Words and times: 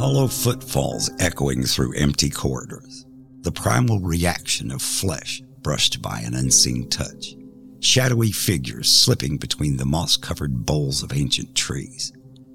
Hollow 0.00 0.28
footfalls 0.28 1.10
echoing 1.18 1.62
through 1.62 1.92
empty 1.94 2.30
corridors. 2.30 3.04
The 3.42 3.52
primal 3.52 4.00
reaction 4.00 4.70
of 4.70 4.80
flesh 4.80 5.42
brushed 5.60 6.00
by 6.00 6.20
an 6.20 6.32
unseen 6.32 6.88
touch. 6.88 7.36
Shadowy 7.80 8.32
figures 8.32 8.88
slipping 8.88 9.36
between 9.36 9.76
the 9.76 9.84
moss 9.84 10.16
covered 10.16 10.64
boles 10.64 11.02
of 11.02 11.12
ancient 11.12 11.54
trees. 11.54 12.14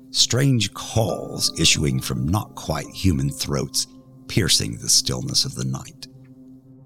Strange 0.10 0.74
calls 0.74 1.54
issuing 1.60 2.00
from 2.00 2.28
not 2.28 2.56
quite 2.56 2.88
human 2.88 3.30
throats, 3.30 3.86
piercing 4.28 4.80
the 4.80 4.90
stillness 4.90 5.46
of 5.46 5.54
the 5.54 5.66
night. 5.66 6.08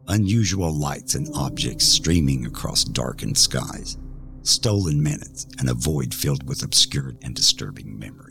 Unusual 0.10 0.78
lights 0.78 1.16
and 1.16 1.30
objects 1.36 1.86
streaming 1.86 2.46
across 2.46 2.84
darkened 2.84 3.38
skies. 3.38 3.98
Stolen 4.42 5.02
minutes 5.02 5.48
and 5.58 5.70
a 5.70 5.74
void 5.74 6.14
filled 6.14 6.46
with 6.50 6.64
obscure 6.64 7.14
and 7.22 7.34
disturbing 7.34 7.98
memories. 7.98 8.29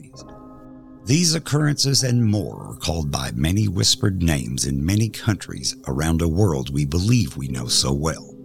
These 1.08 1.34
occurrences 1.34 2.02
and 2.02 2.22
more 2.22 2.72
are 2.72 2.76
called 2.76 3.10
by 3.10 3.30
many 3.34 3.66
whispered 3.66 4.22
names 4.22 4.66
in 4.66 4.84
many 4.84 5.08
countries 5.08 5.74
around 5.86 6.20
a 6.20 6.28
world 6.28 6.68
we 6.68 6.84
believe 6.84 7.34
we 7.34 7.48
know 7.48 7.66
so 7.66 7.94
well. 7.94 8.36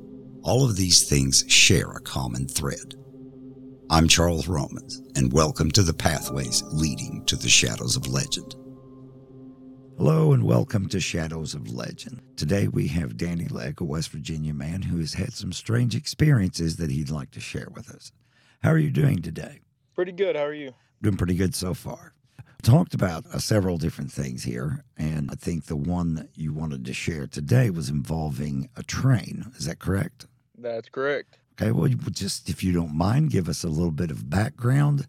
All 0.44 0.64
of 0.64 0.78
these 0.78 1.04
things 1.04 1.44
share 1.50 1.92
a 1.92 2.00
common 2.00 2.48
thread. 2.48 2.96
I'm 3.90 4.08
Charles 4.08 4.48
Romans, 4.48 5.02
and 5.18 5.34
welcome 5.34 5.72
to 5.72 5.84
the 5.84 5.94
pathways 5.94 6.64
leading 6.68 7.26
to 7.26 7.36
the 7.36 7.50
shadows 7.50 7.98
of 7.98 8.08
legend. 8.08 8.56
Hello, 9.98 10.32
and 10.32 10.44
welcome 10.46 10.88
to 10.88 11.02
Shadows 11.02 11.54
of 11.56 11.70
Legend. 11.70 12.22
Today 12.38 12.70
we 12.70 12.88
have 12.88 13.18
Danny 13.18 13.50
Legg, 13.50 13.82
a 13.82 13.84
West 13.84 14.08
Virginia 14.08 14.54
man 14.54 14.84
who 14.84 15.00
has 15.00 15.16
had 15.16 15.34
some 15.34 15.52
strange 15.52 15.98
experiences 15.98 16.78
that 16.78 16.92
he'd 16.92 17.10
like 17.10 17.32
to 17.32 17.42
share 17.42 17.68
with 17.76 17.90
us. 17.90 18.14
How 18.64 18.72
are 18.72 18.78
you 18.78 18.90
doing 18.90 19.22
today? 19.22 19.60
Pretty 19.96 20.14
good. 20.14 20.38
How 20.38 20.46
are 20.46 20.54
you? 20.54 20.72
Doing 21.02 21.18
pretty 21.18 21.36
good 21.36 21.54
so 21.54 21.74
far 21.74 22.14
talked 22.64 22.94
about 22.94 23.26
uh, 23.28 23.38
several 23.38 23.78
different 23.78 24.12
things 24.12 24.44
here, 24.44 24.84
and 24.98 25.30
I 25.30 25.36
think 25.36 25.66
the 25.66 25.76
one 25.76 26.16
that 26.16 26.30
you 26.36 26.54
wanted 26.54 26.86
to 26.86 26.94
share 26.94 27.28
today 27.28 27.70
was 27.70 27.90
involving 27.90 28.70
a 28.76 28.84
train. 28.84 29.52
Is 29.58 29.66
that 29.66 29.80
correct? 29.80 30.26
That's 30.58 30.90
correct. 30.90 31.38
Okay, 31.62 31.72
well, 31.72 31.88
just 32.10 32.50
if 32.50 32.64
you 32.64 32.72
don't 32.72 32.96
mind, 32.96 33.30
give 33.30 33.48
us 33.48 33.64
a 33.64 33.68
little 33.68 33.92
bit 33.92 34.10
of 34.10 34.30
background 34.30 35.06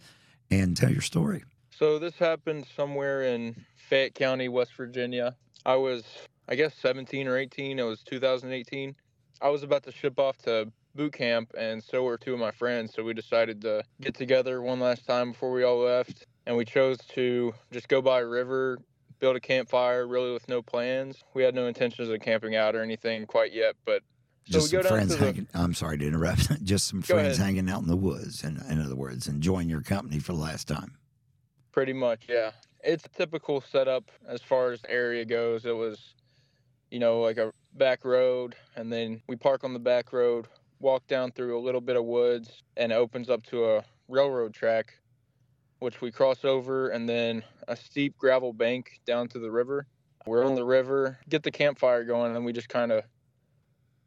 and 0.51 0.77
tell 0.77 0.91
your 0.91 1.01
story. 1.01 1.45
So, 1.71 1.99
this 1.99 2.15
happened 2.17 2.67
somewhere 2.77 3.23
in 3.23 3.65
Fayette 3.89 4.15
County, 4.15 4.49
West 4.49 4.73
Virginia. 4.77 5.35
I 5.65 5.77
was, 5.77 6.05
I 6.49 6.57
guess, 6.57 6.75
17 6.75 7.27
or 7.27 7.39
18. 7.39 7.79
It 7.79 7.83
was 7.83 8.03
2018. 8.03 8.95
I 9.41 9.49
was 9.49 9.63
about 9.63 9.85
to 9.85 9.93
ship 9.93 10.19
off 10.19 10.39
to 10.39 10.71
boot 10.95 11.15
camp, 11.15 11.53
and 11.57 11.83
so 11.83 12.03
were 12.03 12.19
two 12.19 12.35
of 12.35 12.41
my 12.41 12.51
friends. 12.51 12.93
So, 12.95 13.03
we 13.05 13.15
decided 13.15 13.63
to 13.63 13.83
get 14.01 14.15
together 14.15 14.61
one 14.61 14.81
last 14.81 15.07
time 15.07 15.33
before 15.33 15.53
we 15.53 15.63
all 15.63 15.79
left 15.79 16.27
and 16.47 16.57
we 16.57 16.65
chose 16.65 16.99
to 17.15 17.55
just 17.73 17.89
go 17.89 18.03
by 18.03 18.21
a 18.21 18.27
river, 18.27 18.79
build 19.19 19.37
a 19.37 19.41
campfire, 19.41 20.07
really 20.07 20.33
with 20.33 20.49
no 20.49 20.63
plans. 20.63 21.23
We 21.35 21.43
had 21.43 21.55
no 21.55 21.67
intentions 21.67 22.09
of 22.09 22.21
camping 22.21 22.57
out 22.57 22.75
or 22.75 22.83
anything 22.83 23.27
quite 23.27 23.53
yet, 23.53 23.77
but 23.85 24.03
so 24.47 24.59
just 24.59 24.71
some 24.71 24.83
friends 24.83 25.15
hanging. 25.15 25.49
The, 25.53 25.59
I'm 25.59 25.75
sorry 25.75 25.99
to 25.99 26.07
interrupt. 26.07 26.63
just 26.65 26.87
some 26.87 27.01
friends 27.01 27.39
ahead. 27.39 27.47
hanging 27.47 27.71
out 27.71 27.81
in 27.81 27.89
the 27.89 27.97
woods, 27.97 28.45
in, 28.45 28.63
in 28.69 28.83
other 28.83 28.97
words, 28.97 29.27
enjoying 29.27 29.69
your 29.71 29.81
company 29.81 30.19
for 30.19 30.33
the 30.33 30.39
last 30.39 30.69
time. 30.69 30.99
Pretty 31.73 31.95
much, 31.95 32.27
yeah. 32.29 32.51
It's 32.83 33.07
a 33.07 33.09
typical 33.09 33.63
setup 33.63 34.11
as 34.29 34.43
far 34.43 34.73
as 34.73 34.83
the 34.83 34.91
area 34.91 35.25
goes. 35.25 35.65
It 35.65 35.75
was, 35.75 36.15
you 36.91 36.99
know, 36.99 37.21
like 37.21 37.39
a 37.39 37.53
back 37.73 38.05
road, 38.05 38.55
and 38.77 38.93
then 38.93 39.23
we 39.27 39.37
park 39.37 39.65
on 39.65 39.73
the 39.73 39.79
back 39.79 40.13
road, 40.13 40.47
walk 40.79 41.07
down 41.07 41.33
through 41.33 41.59
a 41.59 41.63
little 41.63 41.81
bit 41.81 41.97
of 41.97 42.05
woods, 42.05 42.63
and 42.77 42.93
it 42.93 42.97
opens 42.97 43.31
up 43.31 43.43
to 43.45 43.65
a 43.65 43.85
railroad 44.09 44.53
track 44.53 44.93
which 45.85 46.01
we 46.01 46.11
cross 46.11 46.47
over, 46.47 46.89
and 46.89 47.07
then 47.07 47.45
a 47.69 47.77
steep 47.77 48.17
gravel 48.17 48.55
bank 48.55 49.01
down 49.07 49.29
to 49.29 49.39
the 49.39 49.51
river. 49.51 49.87
We're 50.27 50.47
on 50.47 50.55
the 50.55 50.65
river, 50.65 51.19
get 51.29 51.43
the 51.43 51.51
campfire 51.51 52.05
going, 52.05 52.29
and 52.29 52.37
then 52.37 52.45
we 52.45 52.55
just 52.55 52.71
kind 52.71 52.91
of 52.91 53.05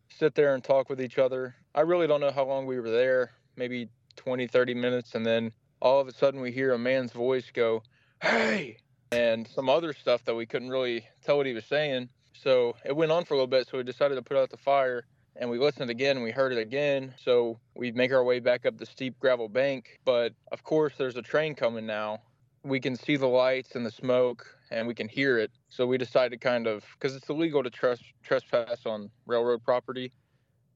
sit 0.09 0.33
there 0.33 0.55
and 0.55 0.63
talk 0.63 0.89
with 0.89 0.99
each 0.99 1.19
other. 1.19 1.55
I 1.75 1.81
really 1.81 2.07
don't 2.07 2.19
know 2.19 2.31
how 2.31 2.45
long 2.45 2.65
we 2.65 2.79
were 2.79 2.89
there, 2.89 3.31
maybe 3.55 3.89
20, 4.15 4.47
30 4.47 4.73
minutes, 4.73 5.13
and 5.13 5.23
then 5.23 5.51
all 5.79 5.99
of 5.99 6.07
a 6.07 6.13
sudden 6.13 6.41
we 6.41 6.51
hear 6.51 6.73
a 6.73 6.79
man's 6.79 7.11
voice 7.11 7.51
go, 7.53 7.83
Hey! 8.21 8.77
And 9.11 9.47
some 9.47 9.69
other 9.69 9.93
stuff 9.93 10.25
that 10.25 10.35
we 10.35 10.47
couldn't 10.47 10.69
really 10.69 11.05
tell 11.23 11.37
what 11.37 11.45
he 11.45 11.53
was 11.53 11.65
saying. 11.65 12.09
So 12.33 12.75
it 12.83 12.95
went 12.95 13.11
on 13.11 13.23
for 13.23 13.35
a 13.35 13.37
little 13.37 13.47
bit, 13.47 13.67
so 13.67 13.77
we 13.77 13.83
decided 13.83 14.15
to 14.15 14.23
put 14.23 14.35
out 14.35 14.49
the 14.49 14.57
fire 14.57 15.05
and 15.39 15.49
we 15.49 15.59
listened 15.59 15.89
again 15.89 16.17
and 16.17 16.23
we 16.23 16.31
heard 16.31 16.51
it 16.51 16.57
again. 16.57 17.13
So 17.23 17.59
we 17.75 17.91
make 17.91 18.11
our 18.11 18.23
way 18.23 18.39
back 18.39 18.65
up 18.65 18.77
the 18.77 18.85
steep 18.85 19.19
gravel 19.19 19.47
bank. 19.47 19.99
But 20.05 20.33
of 20.51 20.63
course, 20.63 20.93
there's 20.97 21.15
a 21.15 21.21
train 21.21 21.55
coming 21.55 21.85
now. 21.85 22.21
We 22.63 22.79
can 22.79 22.95
see 22.95 23.15
the 23.15 23.27
lights 23.27 23.75
and 23.75 23.85
the 23.85 23.91
smoke 23.91 24.45
and 24.71 24.87
we 24.87 24.95
can 24.95 25.07
hear 25.07 25.37
it. 25.37 25.51
So 25.69 25.85
we 25.85 25.97
decided 25.97 26.31
to 26.31 26.37
kind 26.37 26.67
of, 26.67 26.83
because 26.93 27.15
it's 27.15 27.29
illegal 27.29 27.63
to 27.63 27.69
tres- 27.69 28.03
trespass 28.23 28.85
on 28.85 29.09
railroad 29.25 29.63
property. 29.63 30.11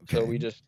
Okay. 0.03 0.17
So 0.17 0.25
we 0.25 0.37
just 0.37 0.63